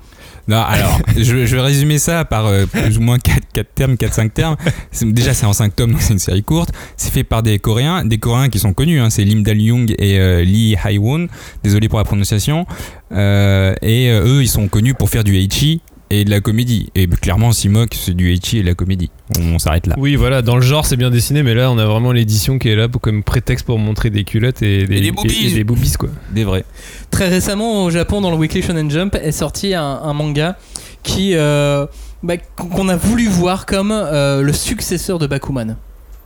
[0.46, 4.56] Non, alors, je, vais résumer ça par euh, plus ou moins 4, termes, 4-5 termes.
[5.02, 6.70] Déjà, c'est en 5 tomes, donc c'est une série courte.
[6.96, 10.18] C'est fait par des Coréens, des Coréens qui sont connus, hein, c'est Lim Dal-young et
[10.18, 11.28] euh, Lee Hae-won.
[11.62, 12.66] Désolé pour la prononciation.
[13.12, 15.80] Euh, et eux, ils sont connus pour faire du Heichi
[16.10, 16.90] et de la comédie.
[16.94, 19.10] Et clairement, Simok, c'est du Heichi et de la comédie.
[19.38, 19.94] On, s'arrête là.
[19.98, 22.68] Oui, voilà, dans le genre, c'est bien dessiné, mais là, on a vraiment l'édition qui
[22.68, 25.46] est là pour, comme prétexte pour montrer des culottes et des, Et des boobies.
[25.46, 26.10] et des boobies, quoi.
[26.32, 26.64] Des vrais.
[27.10, 30.56] Très récemment au Japon, dans le Weekly Shonen Jump, est sorti un, un manga
[31.02, 31.86] qui euh,
[32.22, 35.76] bah, qu'on a voulu voir comme euh, le successeur de Bakuman.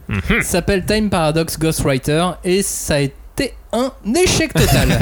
[0.09, 0.21] Mhm.
[0.41, 3.15] Ça s'appelle Time Paradox Ghostwriter et ça a été
[3.73, 4.89] un échec total.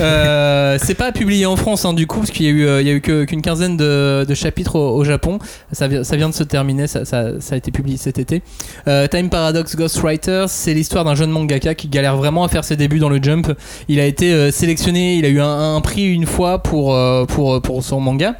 [0.00, 2.80] Euh, c'est pas publié en France hein, du coup parce qu'il y a eu, euh,
[2.80, 5.38] il y a eu que- qu'une quinzaine de, de chapitres au, au Japon.
[5.70, 8.42] Ça, vient- ça vient de se terminer, ça, ça- ça a été publié cet été.
[8.88, 12.74] Euh, Time Paradox Ghostwriter, c'est l'histoire d'un jeune mangaka qui galère vraiment à faire ses
[12.76, 13.52] débuts dans le Jump.
[13.88, 16.98] Il a été euh, sélectionné, il a eu un, un prix une fois pour,
[17.28, 18.34] pour, pour son manga.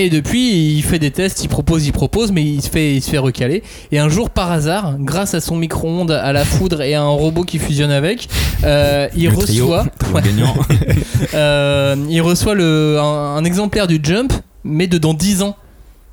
[0.00, 3.02] Et depuis, il fait des tests, il propose, il propose, mais il se fait, il
[3.02, 3.64] se fait recaler.
[3.90, 7.08] Et un jour, par hasard, grâce à son micro-ondes, à la foudre et à un
[7.08, 8.28] robot qui fusionne avec,
[8.62, 10.22] euh, il Le trio, reçoit, Ouais.
[11.34, 14.32] euh, il reçoit le, un, un exemplaire du Jump,
[14.62, 15.56] mais de dans 10 ans.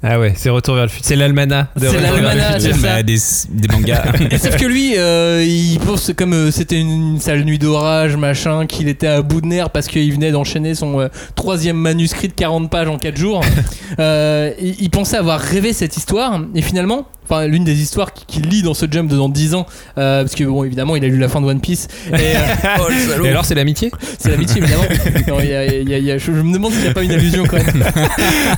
[0.07, 1.05] Ah ouais, c'est Retour vers le futur.
[1.07, 1.67] C'est l'almanach.
[1.75, 2.75] de C'est Retour vers le l'almanach, futur.
[2.75, 2.95] c'est ça.
[2.95, 3.17] Bah, des,
[3.49, 4.03] des mangas.
[4.37, 8.87] Sauf que lui, euh, il pense comme euh, c'était une sale nuit d'orage, machin, qu'il
[8.87, 12.69] était à bout de nerfs parce qu'il venait d'enchaîner son euh, troisième manuscrit de 40
[12.69, 13.41] pages en 4 jours.
[13.99, 18.41] Euh, il, il pensait avoir rêvé cette histoire et finalement, enfin l'une des histoires qu'il
[18.49, 19.65] lit dans ce jump de dans 10 ans,
[19.97, 22.19] euh, parce que bon évidemment il a lu la fin de One Piece et euh,
[23.23, 23.91] Et alors, c'est l'amitié?
[24.19, 24.83] C'est l'amitié évidemment.
[25.29, 26.81] Non, il y a- il y a- il y a- je, je me demande s'il
[26.81, 27.83] n'y a pas une allusion quand même.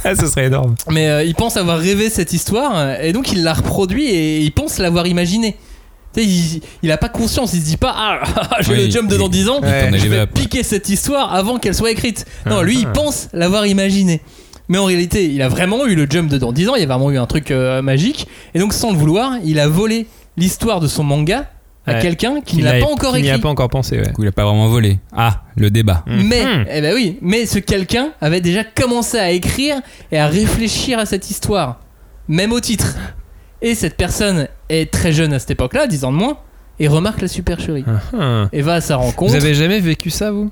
[0.04, 0.74] Ah, ce serait énorme.
[0.90, 4.40] Mais euh, il pense avoir rêvé cette histoire euh, et donc il l'a reproduit et
[4.42, 5.56] il pense l'avoir imaginé.
[6.14, 8.24] Tu sais, il, il a pas conscience, il se dit pas ah
[8.62, 10.90] j'ai Oui, le jump de il- dans 10 ans, il t'en je vais piquer cette
[10.90, 12.26] histoire avant qu'elle soit écrite.
[12.46, 14.22] Non, Ah, lui il pense l'avoir imaginé.
[14.70, 16.84] Mais en réalité, il a vraiment eu le jump de dans 10 ans, il y
[16.84, 20.08] a vraiment eu un truc euh, magique et donc sans le vouloir, il a volé
[20.36, 21.50] l'histoire de son manga
[21.88, 22.00] à Ouais.
[22.02, 23.40] quelqu'un qui Il ne l'a pas encore qui n'y écrit.
[23.40, 24.06] a pas encore pensé, ouais.
[24.08, 25.00] Du coup, il a pas vraiment volé.
[25.16, 26.04] Ah, le débat.
[26.06, 26.66] Mais, Mhm.
[26.70, 29.78] eh ben oui, mais ce quelqu'un avait déjà commencé à écrire
[30.12, 31.80] et à réfléchir à cette histoire,
[32.28, 32.96] même au titre.
[33.62, 36.38] Et cette personne est très jeune à cette époque-là, 10 ans de moins,
[36.80, 37.86] et remarque la supercherie.
[38.20, 38.50] Ah.
[38.54, 39.32] Et va à sa rencontre.
[39.32, 40.52] Vous avez jamais vécu ça, vous?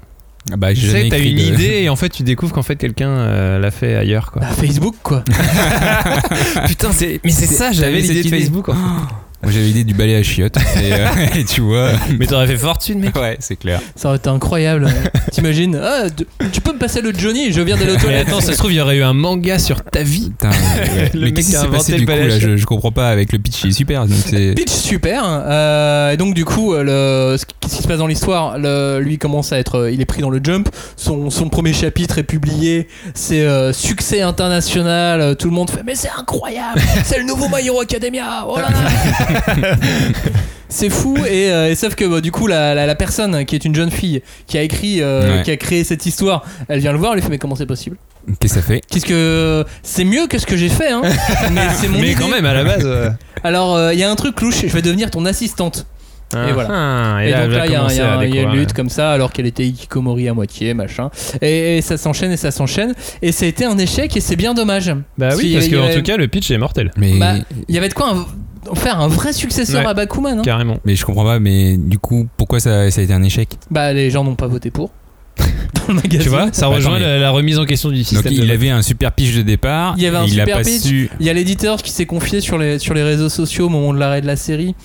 [0.52, 2.62] Ah bah, Tu j'ai sais, t'as une de- idée et en fait, tu découvres qu'en
[2.62, 4.42] fait, quelqu'un euh, l'a fait ailleurs, quoi.
[4.44, 5.24] Bah, Facebook, quoi.
[6.68, 7.20] Putain, c'est...
[7.24, 8.40] mais c'est ça, j'avais l'idée de idée.
[8.40, 8.70] Facebook.
[8.70, 8.80] en fait.
[9.46, 10.58] Moi, j'avais l'idée du balai à chiottes.
[10.58, 11.06] Et, euh,
[11.38, 11.92] et tu vois.
[12.20, 13.16] Mais t'aurais fait fortune, mec.
[13.16, 13.80] Ouais, c'est clair.
[13.96, 14.92] Ça aurait été incroyable.
[15.32, 16.04] T'imagines Ah,
[16.52, 18.28] tu peux me passer le Johnny, je viens d'aller aux toilettes.
[18.28, 20.32] attends, ça se trouve, il y aurait eu un manga sur ta vie.
[20.32, 21.12] Putain, ouais.
[21.14, 23.10] Le mais mec qu'est-ce qui s'est passé le du coup là je, je comprends pas
[23.10, 24.06] avec le pitch, il est super.
[24.08, 24.18] Donc.
[24.56, 25.24] Pitch super.
[25.28, 28.58] euh, et donc du coup, euh, le, ce qui- se passe dans l'histoire
[29.00, 30.70] Lui commence à être, euh, il est pris dans le jump.
[30.98, 32.88] Son, son premier chapitre est publié.
[33.14, 35.36] C'est euh, succès international.
[35.38, 36.82] Tout le monde fait, mais c'est incroyable.
[37.04, 38.46] c'est le nouveau My Hero Academia.
[38.48, 39.35] Oh là là.
[40.70, 43.56] C'est fou et, euh, et sauf que bah, du coup la, la- la personne qui
[43.56, 45.44] est une jeune fille qui a écrit, euh, Ouais.
[45.44, 47.66] qui a créé cette histoire, elle vient le voir, elle lui fait mais comment c'est
[47.68, 47.98] possible?
[48.40, 48.82] Qu'est-ce que ça fait?
[48.90, 51.02] Qu'est-ce que c'est mieux que ce que j'ai fait hein
[51.52, 52.16] Mais c'est mon Mais idée.
[52.22, 52.82] quand même, à la base.
[52.84, 53.10] euh,
[53.44, 55.86] Alors euh, il y a un truc louche, je vais devenir ton assistante.
[56.34, 56.70] Et voilà.
[57.18, 59.32] ah, Et, là, donc là, il y a, y y une lutte comme ça, alors
[59.32, 61.10] qu'elle était Ikikomori à moitié, machin.
[61.42, 62.94] Et, et ça s'enchaîne et ça s'enchaîne.
[63.22, 64.88] Et ça a été un échec et c'est bien dommage.
[65.18, 66.92] Bah Parce oui, parce avait- qu'en avait- tout cas, le pitch est mortel.
[66.98, 67.18] Mais.
[67.20, 67.36] Bah,
[67.70, 68.26] Il y avait de quoi un-
[68.74, 69.88] faire un vrai successeur Ouais.
[69.90, 70.40] à Bakuman.
[70.40, 70.42] hein.
[70.44, 70.78] Carrément.
[70.86, 73.50] Mais je comprends pas, mais du coup, pourquoi ça, ça a été un échec?
[73.70, 74.92] Bah, les gens n'ont pas voté pour.
[75.76, 76.22] Dans le magazine.
[76.22, 78.32] Tu vois, ça Attends, rejoint la, la remise en question du Donc système.
[78.32, 79.94] il de- avait un super pitch de départ.
[79.98, 80.82] Il y avait un il a super pas pitch.
[80.84, 81.10] su.
[81.20, 83.94] Il y a l'éditeur qui s'est confié sur les, sur les réseaux sociaux au moment
[83.94, 84.76] de l'arrêt de la série.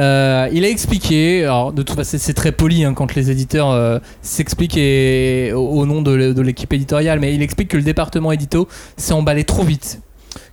[0.00, 3.70] Euh, il a expliqué, alors de toute façon c'est très poli hein, quand les éditeurs
[3.70, 8.32] euh, s'expliquent et- au, au nom de l'équipe éditoriale, mais il explique que le département
[8.32, 8.66] édito
[8.96, 10.00] s'est emballé trop vite.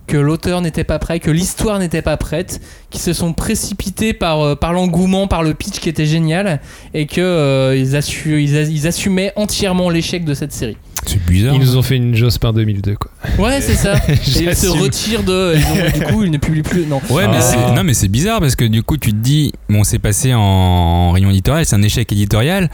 [0.08, 4.40] Que l'auteur n'était pas prêt, que l'histoire n'était pas prête, qu'ils se sont précipités par,
[4.40, 6.60] euh, par l'engouement, par le pitch qui était génial,
[6.94, 10.78] et que euh, ils, assu- ils, a- ils assumaient entièrement l'échec de cette série.
[11.06, 11.54] C'est bizarre.
[11.54, 13.10] Ils nous ont fait une Jospin 2002, quoi.
[13.38, 13.96] Ouais, c'est ça.
[14.08, 15.54] Et ils se retirent de.
[15.56, 16.86] ils ont- du coup, ils ne publient plus.
[16.86, 17.00] Non.
[17.10, 17.40] Ouais, mais Ah.
[17.42, 20.32] c'est non, mais c'est bizarre parce que du coup, tu te dis, bon, c'est passé
[20.32, 22.70] en, en rayon éditorial, c'est un échec éditorial.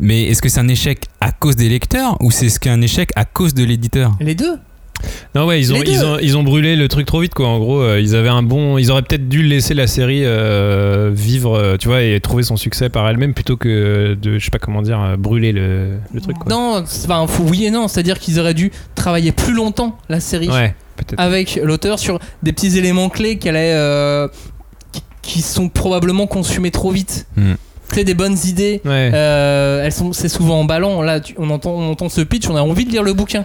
[0.00, 3.10] Mais est-ce que c'est un échec à cause des lecteurs ou c'est ce qu'un échec
[3.14, 4.16] à cause de l'éditeur?
[4.20, 4.56] Les deux.
[5.34, 7.48] Non ouais, ils ont, ils ont ils ont brûlé le truc trop vite quoi.
[7.48, 11.10] En gros, euh, ils avaient un bon, ils auraient peut-être dû laisser la série euh,
[11.12, 14.50] vivre, euh, tu vois, et trouver son succès par elle-même plutôt que de, je sais
[14.50, 16.50] pas comment dire, brûler le, le truc quoi.
[16.50, 17.88] Non, c'est- enfin, faut oui et non.
[17.88, 20.74] C'est-à-dire qu'ils auraient dû travailler plus longtemps la série Ouais,
[21.18, 24.28] avec l'auteur sur des petits éléments clés qu'elle est,
[24.92, 27.26] qui, qui sont probablement consumés trop vite.
[27.36, 27.54] Hmm.
[27.94, 28.80] Des bonnes idées.
[28.86, 29.10] Ouais.
[29.12, 31.02] euh, elles sont, c'est souvent emballant.
[31.02, 33.44] Là, tu- on entend, on entend ce pitch, on a envie de lire le bouquin.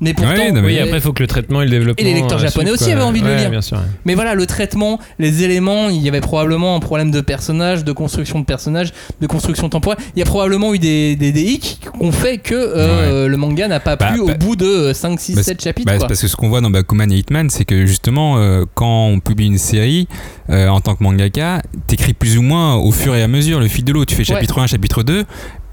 [0.00, 2.04] Mais pourtant, Ouais, non, mais- oui, après, il faut que le traitement et le développement.
[2.04, 2.92] Et les lecteurs euh, japonais aussi quoi.
[2.94, 3.50] avaient envie de le lire.
[3.50, 3.76] bien sûr.
[3.78, 3.82] ouais.
[4.04, 7.92] Mais voilà, le traitement, les éléments, il y avait probablement un problème de personnage, de
[7.92, 9.98] construction de personnage, de construction temporelle.
[10.16, 13.36] Il y a probablement eu des, des, des hicks qui ont fait que euh, le
[13.36, 15.86] manga n'a pas Bah, plu bah- au bout de 5, 6, Bah, 7 chapitres.
[15.86, 16.08] Bah, c'est quoi.
[16.08, 19.20] parce que ce qu'on voit dans Bakuman et Hitman, c'est que justement, euh, quand on
[19.20, 20.08] publie une série,
[20.50, 23.68] euh, en tant que mangaka, t'écris plus ou moins au fur et à mesure, le
[23.68, 24.04] fil de l'eau.
[24.04, 25.24] Tu fais chapitre 1, chapitre 2,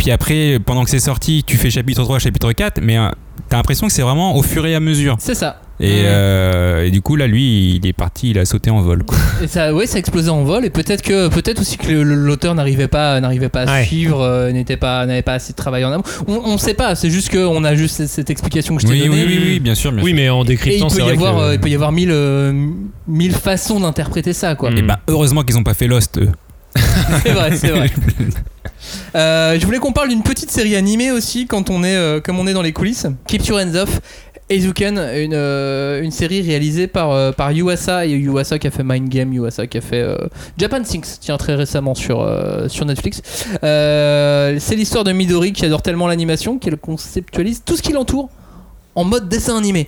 [0.02, 3.10] puis après, pendant que c'est sorti, tu fais chapitre 3, chapitre 4, mais euh,
[3.50, 5.16] t'as l'impression que c'est vraiment au fur et à mesure.
[5.20, 5.62] C'est ça.
[5.80, 9.04] Et, euh, et du coup, là, lui, il est parti, il a sauté en vol.
[9.04, 9.16] Quoi.
[9.44, 10.66] Et ça, a explosé en vol.
[10.66, 13.86] Et peut-être que, peut-être aussi que l'auteur n'arrivait pas, n'arrivait pas à Ouais.
[13.86, 16.04] suivre, euh, n'était pas, n'avait pas assez de travail en amont.
[16.28, 16.96] On, on sait pas.
[16.96, 19.24] C'est juste qu'on a juste cette, cette explication que je t'ai Oui, donnée.
[19.24, 19.92] oui, oui, oui, bien sûr.
[19.92, 20.16] Bien Oui, sûr.
[20.18, 21.76] mais en Et il décryptant, peut c'est y vrai avoir, que- euh, il peut y
[21.76, 22.54] avoir mille, euh,
[23.08, 24.72] mille façons d'interpréter ça, quoi.
[24.72, 26.30] Et bah, heureusement qu'ils ont pas fait Lost, eux.
[27.24, 27.92] C'est vrai, c'est vrai.
[29.16, 32.40] Euh, je voulais qu'on parle d'une petite série animée aussi quand on est euh, comme
[32.40, 33.08] on est dans les coulisses.
[33.28, 34.02] Keep Your Hands Off.
[34.50, 39.08] Eizouken, une, euh, une série réalisée par, par Yuasa et Yuasa qui a fait Mind
[39.08, 40.06] Game, Yuasa qui a fait
[40.58, 42.30] Japan Things, tiens très récemment sur,
[42.68, 43.22] sur Netflix.
[43.62, 48.30] C'est l'histoire de Midori qui adore tellement l'animation qu'elle conceptualise tout ce qui l'entoure
[48.96, 49.88] en mode dessin animé.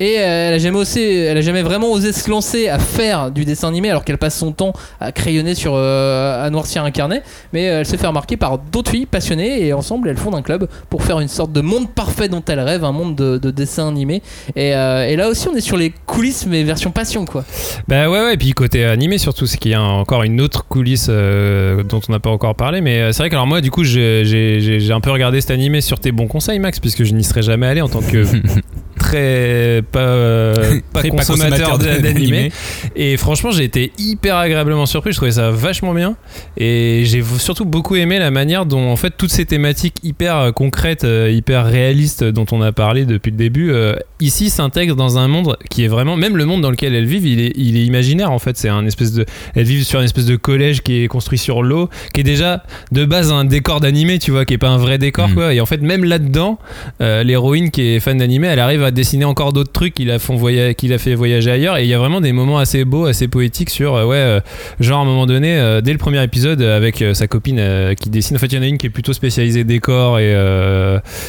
[0.00, 3.30] Et euh, elle a jamais osé, elle a jamais vraiment osé se lancer à faire
[3.30, 6.90] du dessin animé alors qu'elle passe son temps à crayonner sur, euh, à noircir un
[6.90, 7.22] carnet.
[7.52, 10.42] Mais euh, elle se fait remarquer par d'autres filles passionnées et ensemble elles fondent un
[10.42, 13.50] club pour faire une sorte de monde parfait dont elle rêve, un monde de, de
[13.50, 14.22] dessin animé.
[14.56, 17.44] Et, euh, et là aussi on est sur les coulisses mais version passion quoi.
[17.86, 20.66] Bah ouais, ouais, et puis côté animé surtout, c'est qu'il y a encore une autre
[20.66, 23.70] coulisse euh, dont on n'a pas encore parlé, mais c'est vrai que alors moi du
[23.70, 27.24] coup j'ai un peu regardé cet animé sur tes bons conseils Max, puisque je n'y
[27.24, 28.24] serais jamais allé en tant que
[28.98, 32.52] très pas, euh, pas Très consommateur consommateur d'animé.
[32.96, 36.16] Et franchement j'ai été hyper agréablement surpris, je trouvais ça vachement bien,
[36.56, 40.52] et j'ai surtout beaucoup aimé la manière dont en fait toutes ces thématiques hyper euh,
[40.52, 45.18] concrètes, euh, hyper réalistes dont on a parlé depuis le début, euh, ici s'intègrent dans
[45.18, 47.76] un monde qui est vraiment, même le monde dans lequel elles vivent, il est, il
[47.76, 48.56] est imaginaire en fait.
[48.56, 49.24] C'est un espèce de,
[49.54, 52.62] elles vivent sur une espèce de collège qui est construit sur l'eau, qui est déjà
[52.92, 55.34] de base un décor d'animé, tu vois, qui est pas un vrai décor Mhm.
[55.34, 55.54] quoi.
[55.54, 56.58] Et en fait, même là-dedans,
[57.00, 60.18] euh, l'héroïne qui est fan d'animé, elle arrive à dessiner encore d'autres trucs qu'il a,
[60.18, 61.78] font voya- qu'il a fait voyager ailleurs.
[61.78, 64.40] Et il y a vraiment des moments assez beaux, assez poétiques sur, euh, ouais, euh,
[64.78, 68.36] genre à un moment donné, euh, dès le premier épisode, avec sa copine qui dessine.
[68.36, 70.34] En fait, il y en a une qui est plutôt spécialisée décor et,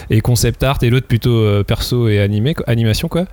[0.09, 3.25] et concept art, et l'autre plutôt perso et animé, animation, quoi.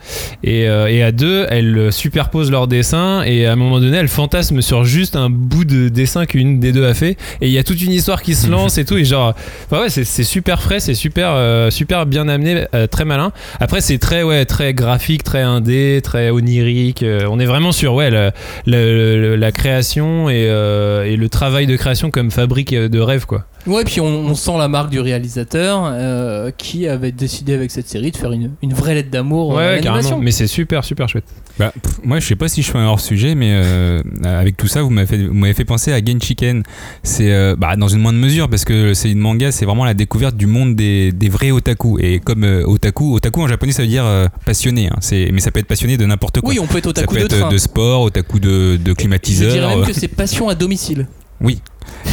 [0.44, 4.60] Et, et à deux, elles superposent leurs dessins, et à un moment donné, elles fantasment
[4.60, 7.16] sur juste un bout de dessin qu'une des deux a fait.
[7.40, 9.34] Et il y a toute une histoire qui se lance et tout, et genre,
[9.70, 13.32] enfin ouais, c'est super frais, c'est super, super bien amené, très malin.
[13.60, 17.02] Après, c'est très, ouais, très graphique, très indé, très onirique.
[17.02, 22.11] euh, on est vraiment sur, ouais, la, création et, euh, et le travail de création
[22.11, 23.46] comme fabrique de rêve, quoi.
[23.68, 27.88] Ouais, puis on, on sent la marque du réalisateur euh, qui avait décidé avec cette
[27.88, 30.18] série de faire une, une vraie lettre d'amour Ouais, euh, carrément.
[30.18, 31.24] Mais c'est super, super chouette.
[31.58, 34.56] Bah, pff, moi, je sais pas si je fais un hors sujet, mais euh, avec
[34.56, 36.62] tout ça, vous m'avez fait, vous m'avez fait penser à Genshiken.
[37.02, 39.94] C'est euh, bah, dans une moindre mesure parce que c'est une manga, c'est vraiment la
[39.94, 41.98] découverte du monde des, des vrais otaku.
[42.00, 44.04] Et comme otaku, otaku en japonais, ça veut dire
[44.46, 44.86] passionné.
[44.88, 44.96] hein.
[45.00, 46.50] C'est, mais ça peut être passionné de n'importe quoi.
[46.50, 47.48] Oui, on peut être ça otaku peut de être train.
[47.50, 49.52] de sport, otaku de, de Je climatiseur.
[49.52, 51.06] dirais même que c'est passion à domicile.
[51.40, 51.60] Oui.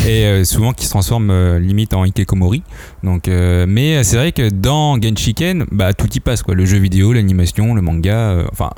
[0.08, 2.64] Et euh, souvent qui se transforme euh, limite en Ikekomori.
[3.04, 6.44] Donc, euh, mais c'est vrai que dans Genshiken, bah, tout y passe.
[6.44, 6.54] Quoi.
[6.54, 8.46] Le jeu vidéo, l'animation, le manga.
[8.52, 8.70] enfin,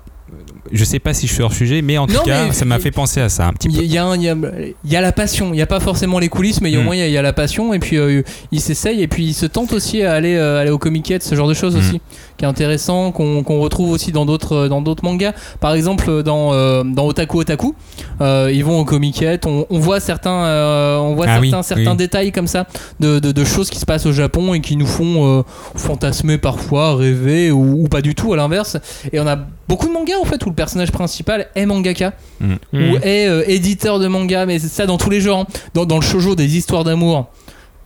[0.71, 2.79] je sais pas si je suis hors sujet, mais en tout Non, cas, ça m'a
[2.79, 3.81] fait penser à ça un petit Il peu.
[3.81, 6.61] y, il y a y y la passion, il n'y a pas forcément les coulisses,
[6.61, 6.83] mais au Mm.
[6.83, 9.07] moins il y a- il y, a la passion, et puis euh, il s'essaye, et
[9.07, 11.75] puis il se tente aussi à aller, euh, aller au comiquette, ce genre de choses
[11.75, 11.79] Mm.
[11.79, 12.01] aussi,
[12.37, 15.33] qui est intéressant, qu'on retrouve aussi dans d'autres euh, dans d'autres mangas.
[15.59, 17.75] Par exemple, dans, euh, dans Otaku Otaku,
[18.21, 21.63] euh, ils vont au comiquette, on, on voit certains, euh, on voit Ah oui, certains,
[21.63, 21.97] certains oui.
[21.97, 22.67] détails comme ça,
[22.99, 25.43] de, de- de choses qui se passent au Japon et qui nous font euh,
[25.75, 28.77] fantasmer parfois, rêver, ou, ou pas du tout à l'inverse.
[29.13, 29.37] Et on a
[29.67, 32.53] beaucoup de mangas en fait où le personnage principal est mangaka Mm.
[32.73, 35.41] ou est euh, éditeur de manga, mais c'est ça dans tous les genres.
[35.41, 35.59] hein.
[35.73, 37.27] Dans, dans le shoujo des histoires d'amour,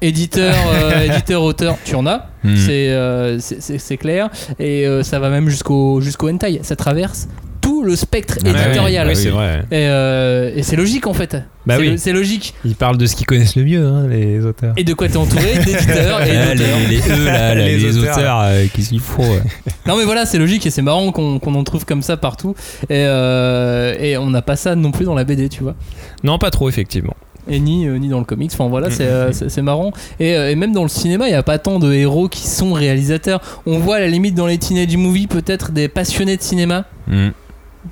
[0.01, 2.55] éditeur, euh, éditeur, auteur, tu en as, Mm.
[2.57, 4.29] c'est, euh, c'est- c'est c'est clair,
[4.59, 6.59] et euh, ça va même jusqu'au jusqu'au hentai.
[6.63, 7.27] Ça traverse
[7.61, 9.07] tout le spectre Ah bah éditorial.
[9.07, 9.21] Oui, oui.
[9.21, 9.59] c'est vrai.
[9.71, 11.37] Et, euh, et c'est logique en fait.
[11.65, 11.93] Bah c'est, oui.
[11.97, 12.53] c'est logique.
[12.65, 14.73] Ils parlent de ce qu'ils connaissent le mieux, hein, les auteurs.
[14.77, 16.77] Et de quoi t'es entouré D'éditeurs et Ah, d'auteurs.
[16.89, 19.41] les, les là, là, Les les, auteurs, auteurs, euh, qu'est-ce qu'il faut ouais.
[19.85, 22.55] Non mais voilà, c'est logique et c'est marrant qu'on, qu'on en trouve comme ça partout.
[22.83, 25.75] Et, euh, et on n'a pas ça non plus dans la BD, tu vois.
[26.23, 27.15] Non, pas trop, effectivement.
[27.47, 28.51] et ni, euh, ni dans le comics.
[28.53, 29.91] Enfin voilà, c'est, euh, c'est, c'est marrant.
[30.19, 32.47] Et, euh, et même dans le cinéma, il n'y a pas tant de héros qui
[32.47, 33.39] sont réalisateurs.
[33.67, 37.29] On voit à la limite dans les teenage movies peut-être des passionnés de cinéma, Mm.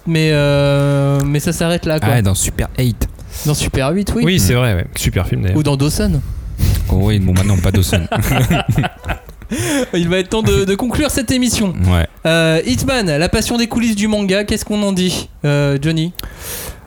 [0.07, 2.09] Mais, euh, mais ça s'arrête là quoi.
[2.13, 3.07] Ah, dans Super 8.
[3.45, 4.23] Dans Super 8, oui.
[4.25, 4.85] Oui, c'est vrai, ouais.
[4.97, 5.57] super film d'ailleurs.
[5.57, 6.19] Ou dans Dawson.
[6.91, 8.01] Oh, oui, bon, maintenant, pas Dawson.
[9.95, 11.73] Il va être temps de, de conclure cette émission.
[11.87, 12.07] ouais.
[12.25, 16.13] Euh, Hitman, la passion des coulisses du manga, qu'est-ce qu'on en dit, euh, Johnny?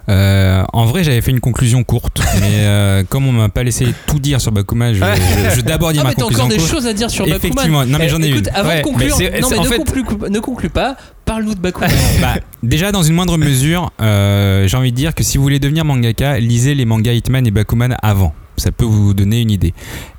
[0.08, 3.86] Euh, en vrai, j'avais fait une conclusion courte, mais euh, comme on m'a pas laissé
[4.06, 6.44] tout dire sur Bakuman, je, je, je vais d'abord dire Ah ma mais t'as conclusion
[6.44, 6.70] encore des courte.
[6.70, 7.36] choses à dire sur Bakuman.
[7.38, 8.54] Effectivement, non mais Eh, j'en ai écoute, une.
[8.54, 10.70] avant Ouais, de conclure, mais c'est- non c'est- mais en ne, fait- conclue, ne conclue
[10.70, 11.90] pas, parle-nous de Bakuman.
[12.20, 15.58] Bah, déjà, dans une moindre mesure, euh, j'ai envie de dire que si vous voulez
[15.58, 18.34] devenir mangaka, lisez les mangas Hitman et Bakuman avant.
[18.58, 19.72] Ça peut vous donner une idée.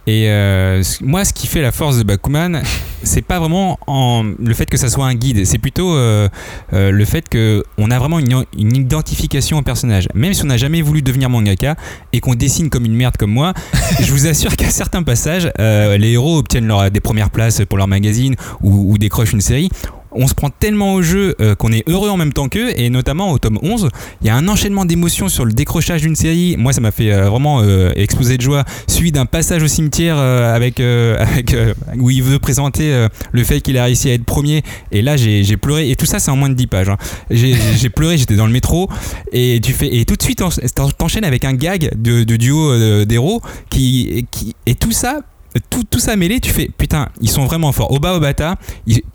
[0.08, 2.64] Et euh, moi, ce qui fait la force de Bakuman,
[3.04, 6.28] c'est pas vraiment en, le fait que ça soit un guide, c'est plutôt euh,
[6.72, 10.10] le fait que on a vraiment une, identification au personnage.
[10.16, 11.76] Même si on n'a jamais voulu devenir mangaka
[12.12, 13.54] et qu'on dessine comme une merde comme moi,
[14.02, 18.36] je vous assure qu'à certains passages, les héros obtiennent des premières places pour leur magazine
[18.62, 19.70] ou décrochent une série
[20.16, 22.90] on se prend tellement au jeu euh, qu'on est heureux en même temps qu'eux et
[22.90, 23.90] notamment au tome 11
[24.22, 26.56] il y a un enchaînement d'émotions sur le décrochage d'une série.
[26.58, 28.64] Moi ça m'a fait euh, vraiment euh, exploser de joie.
[28.88, 30.60] Suivi d'un passage au cimetière euh,
[31.98, 34.64] où il veut présenter le fait qu'il a réussi à être premier.
[34.92, 35.90] Et là j'ai pleuré.
[35.90, 36.98] Et tout ça c'est en moins de 10 pages hein.
[37.30, 38.90] j'ai pleuré j'étais dans le métro.
[39.32, 40.40] Et tu fais et tout de suite
[40.76, 45.20] t'en- t'enchaînes avec un gag de, duo d'héros qui, qui et tout ça
[45.70, 47.92] tout, tout ça mêlé, tu fais putain, ils sont vraiment forts.
[47.92, 48.58] Oba Obata,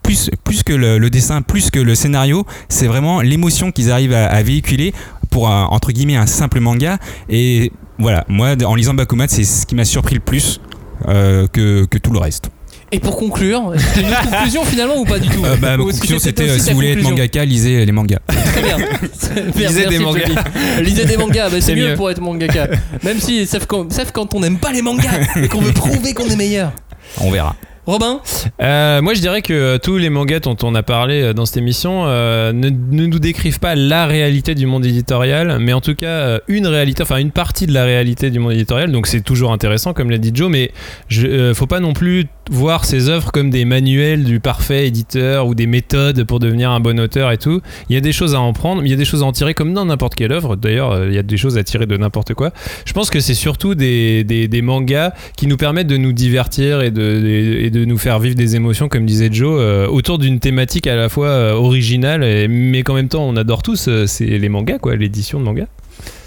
[0.02, 4.42] plus, plus que le, dessin, plus que le scénario, c'est vraiment l'émotion qu'ils arrivent à,
[4.42, 4.92] véhiculer
[5.30, 6.98] pour un, entre guillemets un simple manga.
[7.28, 10.60] Et voilà, moi en lisant Bakuman, c'est ce qui m'a surpris le plus
[11.08, 12.50] euh, que, que tout le reste.
[12.90, 15.82] Et pour conclure, c'était une autre conclusion finalement ou pas du tout Euh, bah, ma
[15.84, 18.18] conclusion c'était euh, si vous voulez être mangaka, lisez les mangas.
[18.26, 18.76] Très bien.
[19.56, 20.44] Lisez des mangas.
[20.80, 21.94] Lisez des mangas, bah, c'est C'est mieux mieux.
[21.94, 22.68] pour être mangaka.
[23.04, 25.10] Même si, sauf quand, sauf quand on n'aime pas les mangas
[25.42, 26.72] et qu'on veut prouver qu'on est meilleur.
[27.20, 27.54] On verra.
[27.86, 28.20] Robin
[28.60, 31.56] Euh, moi, je dirais que euh, tous les mangas dont on a parlé dans cette
[31.56, 35.94] émission euh, ne, ne nous décrivent pas la réalité du monde éditorial, mais en tout
[35.94, 38.92] cas une réalité, enfin une partie de la réalité du monde éditorial.
[38.92, 40.70] Donc c'est toujours intéressant, comme l'a dit Joe, mais
[41.08, 45.46] je, euh, faut pas non plus voir ces œuvres comme des manuels du parfait éditeur
[45.46, 47.60] ou des méthodes pour devenir un bon auteur et tout.
[47.88, 49.26] Il y a des choses à en prendre, mais il y a des choses à
[49.26, 50.56] en tirer comme dans n'importe quelle œuvre.
[50.56, 52.52] D'ailleurs, euh, il y a des choses à tirer de n'importe quoi.
[52.84, 56.90] Je pense que c'est surtout des, des, mangas qui nous permettent de nous divertir et
[56.90, 60.86] de, et de nous faire vivre des émotions, comme disait Joe, euh, autour d'une thématique
[60.86, 63.88] à la fois euh, originale, et- mais qu'en même temps on adore tous.
[64.06, 65.66] c'est les mangas, quoi, l'édition de manga.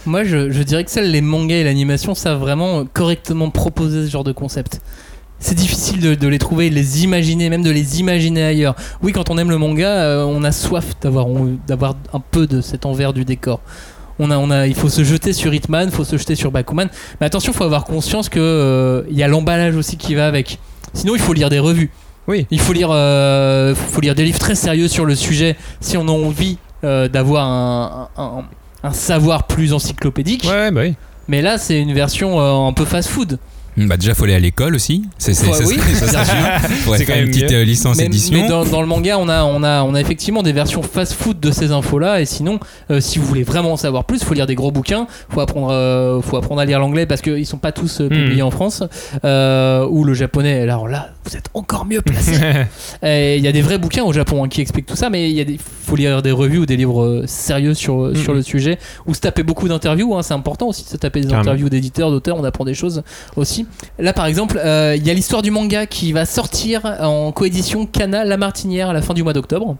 [0.05, 4.11] Moi, je, je dirais que seuls les mangas et l'animation savent vraiment correctement proposer ce
[4.11, 4.81] genre de concept.
[5.43, 8.75] C'est difficile de, de les trouver, de les imaginer, même de les imaginer ailleurs.
[9.01, 11.25] Oui, quand on aime le manga, euh, on a soif d'avoir
[11.67, 13.59] d'avoir un peu de cet envers du décor.
[14.19, 16.51] On a, on a, il faut se jeter sur Hitman, il faut se jeter sur
[16.51, 16.89] Bakuman.
[17.19, 20.59] Mais attention, il faut avoir conscience que euh, y a l'emballage aussi qui va avec.
[20.93, 21.89] Sinon, il faut lire des revues.
[22.27, 22.45] Oui.
[22.51, 26.07] Il faut lire, euh, faut lire des livres très sérieux sur le sujet si on
[26.07, 28.43] a envie euh, d'avoir un, un-
[28.83, 30.43] un savoir plus encyclopédique.
[30.47, 30.93] Ouais, bah oui.
[31.27, 33.39] Mais là, c'est une version euh, un peu fast-food.
[33.77, 35.03] Bah déjà faut aller à l'école aussi.
[35.17, 37.57] C'est c'est Ouais, ça oui, faire quand une même petite mieux.
[37.57, 38.37] euh, licence Mais, édition.
[38.41, 41.39] mais dans, dans le manga, on a, on, a, on a effectivement des versions fast-food
[41.39, 42.19] de ces infos-là.
[42.21, 42.59] Et sinon,
[42.89, 45.07] euh, si vous voulez vraiment en savoir plus, il faut lire des gros bouquins.
[45.29, 48.09] Il faut, apprendre, euh, faut apprendre à lire l'anglais parce qu'ils sont pas tous euh,
[48.09, 48.47] publiés Hmm.
[48.47, 48.83] en France.
[49.23, 50.61] Euh, ou le japonais.
[50.61, 52.33] Alors là, vous êtes encore mieux placé.
[53.03, 55.35] Il y a des vrais bouquins au Japon hein, qui expliquent tout ça, mais il
[55.35, 58.37] y a des, faut lire des revues ou des livres sérieux sur, sur Mhm.
[58.37, 60.15] le sujet, ou se taper beaucoup d'interviews.
[60.15, 61.41] hein, c'est important aussi de se taper des Carrément.
[61.41, 62.37] interviews d'éditeurs, d'auteurs.
[62.37, 63.03] On apprend des choses
[63.35, 63.60] aussi.
[63.99, 67.85] Là, par exemple, euh, il y a l'histoire du manga qui va sortir en coédition
[67.85, 69.77] Kana La Martinière à la fin du mois d'octobre.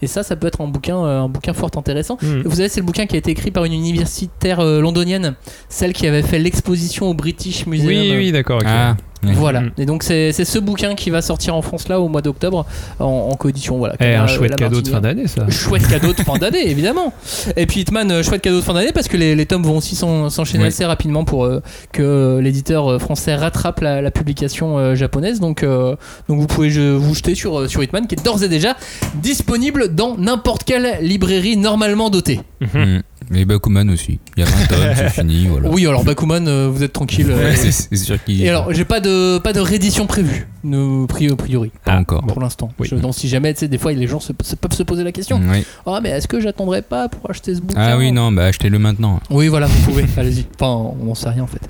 [0.00, 2.18] Et ça, ça peut être un bouquin, euh, un bouquin fort intéressant.
[2.22, 2.42] Mm.
[2.44, 5.34] Vous savez, c'est le bouquin qui a été écrit par une universitaire euh, londonienne,
[5.68, 7.88] celle qui avait fait l'exposition au British Museum.
[7.88, 8.60] Oui, oui, d'accord.
[8.64, 9.60] Ah, Voilà.
[9.62, 9.70] Mm.
[9.78, 12.66] Et donc c'est c'est ce bouquin qui va sortir en France là au mois d'octobre
[13.00, 13.76] en, en coédition.
[13.78, 13.94] Voilà.
[13.94, 15.48] Eh, Kana, un euh, chouette La cadeau de fin d'année, ça.
[15.50, 17.12] Chouette cadeau de fin d'année, évidemment.
[17.56, 19.76] Et puis Hitman, euh, chouette cadeau de fin d'année parce que les, les tomes vont
[19.78, 20.68] aussi s'en- s'enchaîner Oui.
[20.68, 21.60] assez rapidement pour euh,
[21.92, 25.40] que l'éditeur français rattrape la, la publication euh, japonaise.
[25.40, 25.96] Donc, euh,
[26.28, 28.76] donc vous pouvez je- vous jeter sur, sur Hitman qui est d'ores et déjà
[29.16, 32.40] disponible dans n'importe quelle librairie normalement dotée.
[32.60, 32.98] Mm.
[33.34, 34.18] Et Bakuman aussi.
[34.36, 35.46] Il y a 20 tomes, c'est fini.
[35.46, 35.68] Voilà.
[35.70, 37.26] Oui, alors Bakuman, euh, vous êtes tranquille.
[37.30, 38.42] euh, Ouais, c'est sûr qu'il.
[38.42, 41.70] et alors, j'ai pas de pas de réédition prévue, nous, pri- a priori.
[41.84, 42.22] Pas encore.
[42.26, 42.70] Pour l'instant.
[42.78, 42.88] Oui.
[42.92, 45.12] Donc si jamais, tu sais, des fois, les gens se, se- peuvent se poser la
[45.12, 45.40] question.
[45.50, 45.64] Oui.
[45.86, 48.78] Ah, mais est-ce que j'attendrai pas pour acheter ce bouquin Ah oui, non, bah achetez-le
[48.78, 49.20] maintenant.
[49.30, 50.04] Oui, voilà, vous pouvez.
[50.16, 50.46] Allez-y.
[50.60, 51.60] Enfin, on n'en sait rien en fait.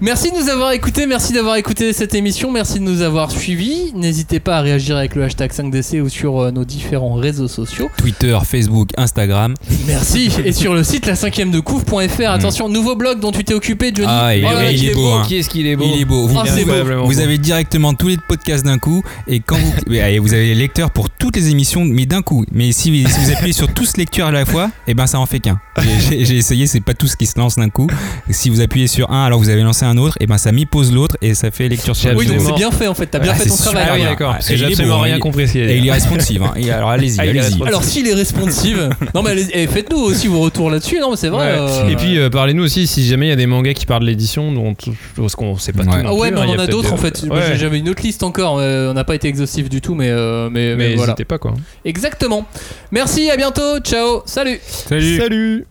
[0.00, 1.06] Merci de nous avoir écoutés.
[1.06, 2.50] Merci d'avoir écouté cette émission.
[2.52, 3.92] Merci de nous avoir suivis.
[3.94, 7.88] N'hésitez pas à réagir avec le hashtag 5DC ou sur euh, nos différents réseaux sociaux.
[7.98, 9.54] Twitter, Facebook, Instagram.
[9.86, 10.30] Merci.
[10.44, 12.28] Et sur le site la 5ème de couvre.fr.
[12.30, 14.08] Attention, nouveau blog dont tu t'es occupé, Johnny.
[14.10, 15.06] Ah, il, Oh là, il est beau.
[15.12, 15.22] hein.
[15.26, 16.26] Qui est-ce qu'il est beau Il est beau.
[16.26, 17.04] Vous, Ah, vous- beau.
[17.06, 20.54] vous avez directement tous les podcasts d'un coup et quand vous, allez, vous avez les
[20.54, 22.44] lecteurs pour toutes les émissions, mais d'un coup.
[22.52, 25.26] Mais si, si vous appuyez sur tous lectures à la fois, et ben ça en
[25.26, 25.58] fait qu'un.
[26.10, 27.88] J'ai- essayé, c'est pas tous qui se lancent d'un coup.
[28.30, 30.66] Si vous appuyez sur un, alors vous avez lancé un autre, et ben ça m'y
[30.66, 33.06] pose l'autre et ça fait lecture sur Oui, donc c'est bien fait en fait.
[33.06, 33.84] T'as bien Ah, fait ton travail.
[33.88, 34.30] Ah oui, d'accord.
[34.30, 35.92] Ah, Parce que et j'ai il est absolument hein, rien compris Et il est.
[35.92, 36.42] responsive.
[36.42, 36.52] hein.
[36.56, 37.38] Et alors allez-y, Ah, allez-y.
[37.40, 37.66] responsive.
[37.66, 41.16] Alors s'il est responsive, non mais allez- eh, faites-nous aussi vos retours là-dessus, non mais
[41.16, 41.52] c'est vrai.
[41.54, 41.58] Ouais.
[41.58, 44.02] euh, Et puis euh, parlez-nous aussi si jamais il y a des mangas qui parlent
[44.02, 44.74] de l'édition, dont
[45.16, 46.02] parce qu'on sait pas Ouais.
[46.02, 46.06] tout.
[46.08, 47.24] Ah ouais, mais hein, on il y en a d'autres en fait.
[47.56, 48.58] J'avais une autre liste encore.
[48.58, 51.12] euh, on n'a pas été exhaustif du tout, mais, euh, mais, mais Mais voilà.
[51.12, 51.54] n'hésitez pas quoi.
[51.84, 52.46] Exactement.
[52.90, 53.78] Merci, à bientôt.
[53.80, 54.22] Ciao.
[54.26, 54.58] Salut.
[54.62, 55.16] Salut.
[55.18, 55.66] Salut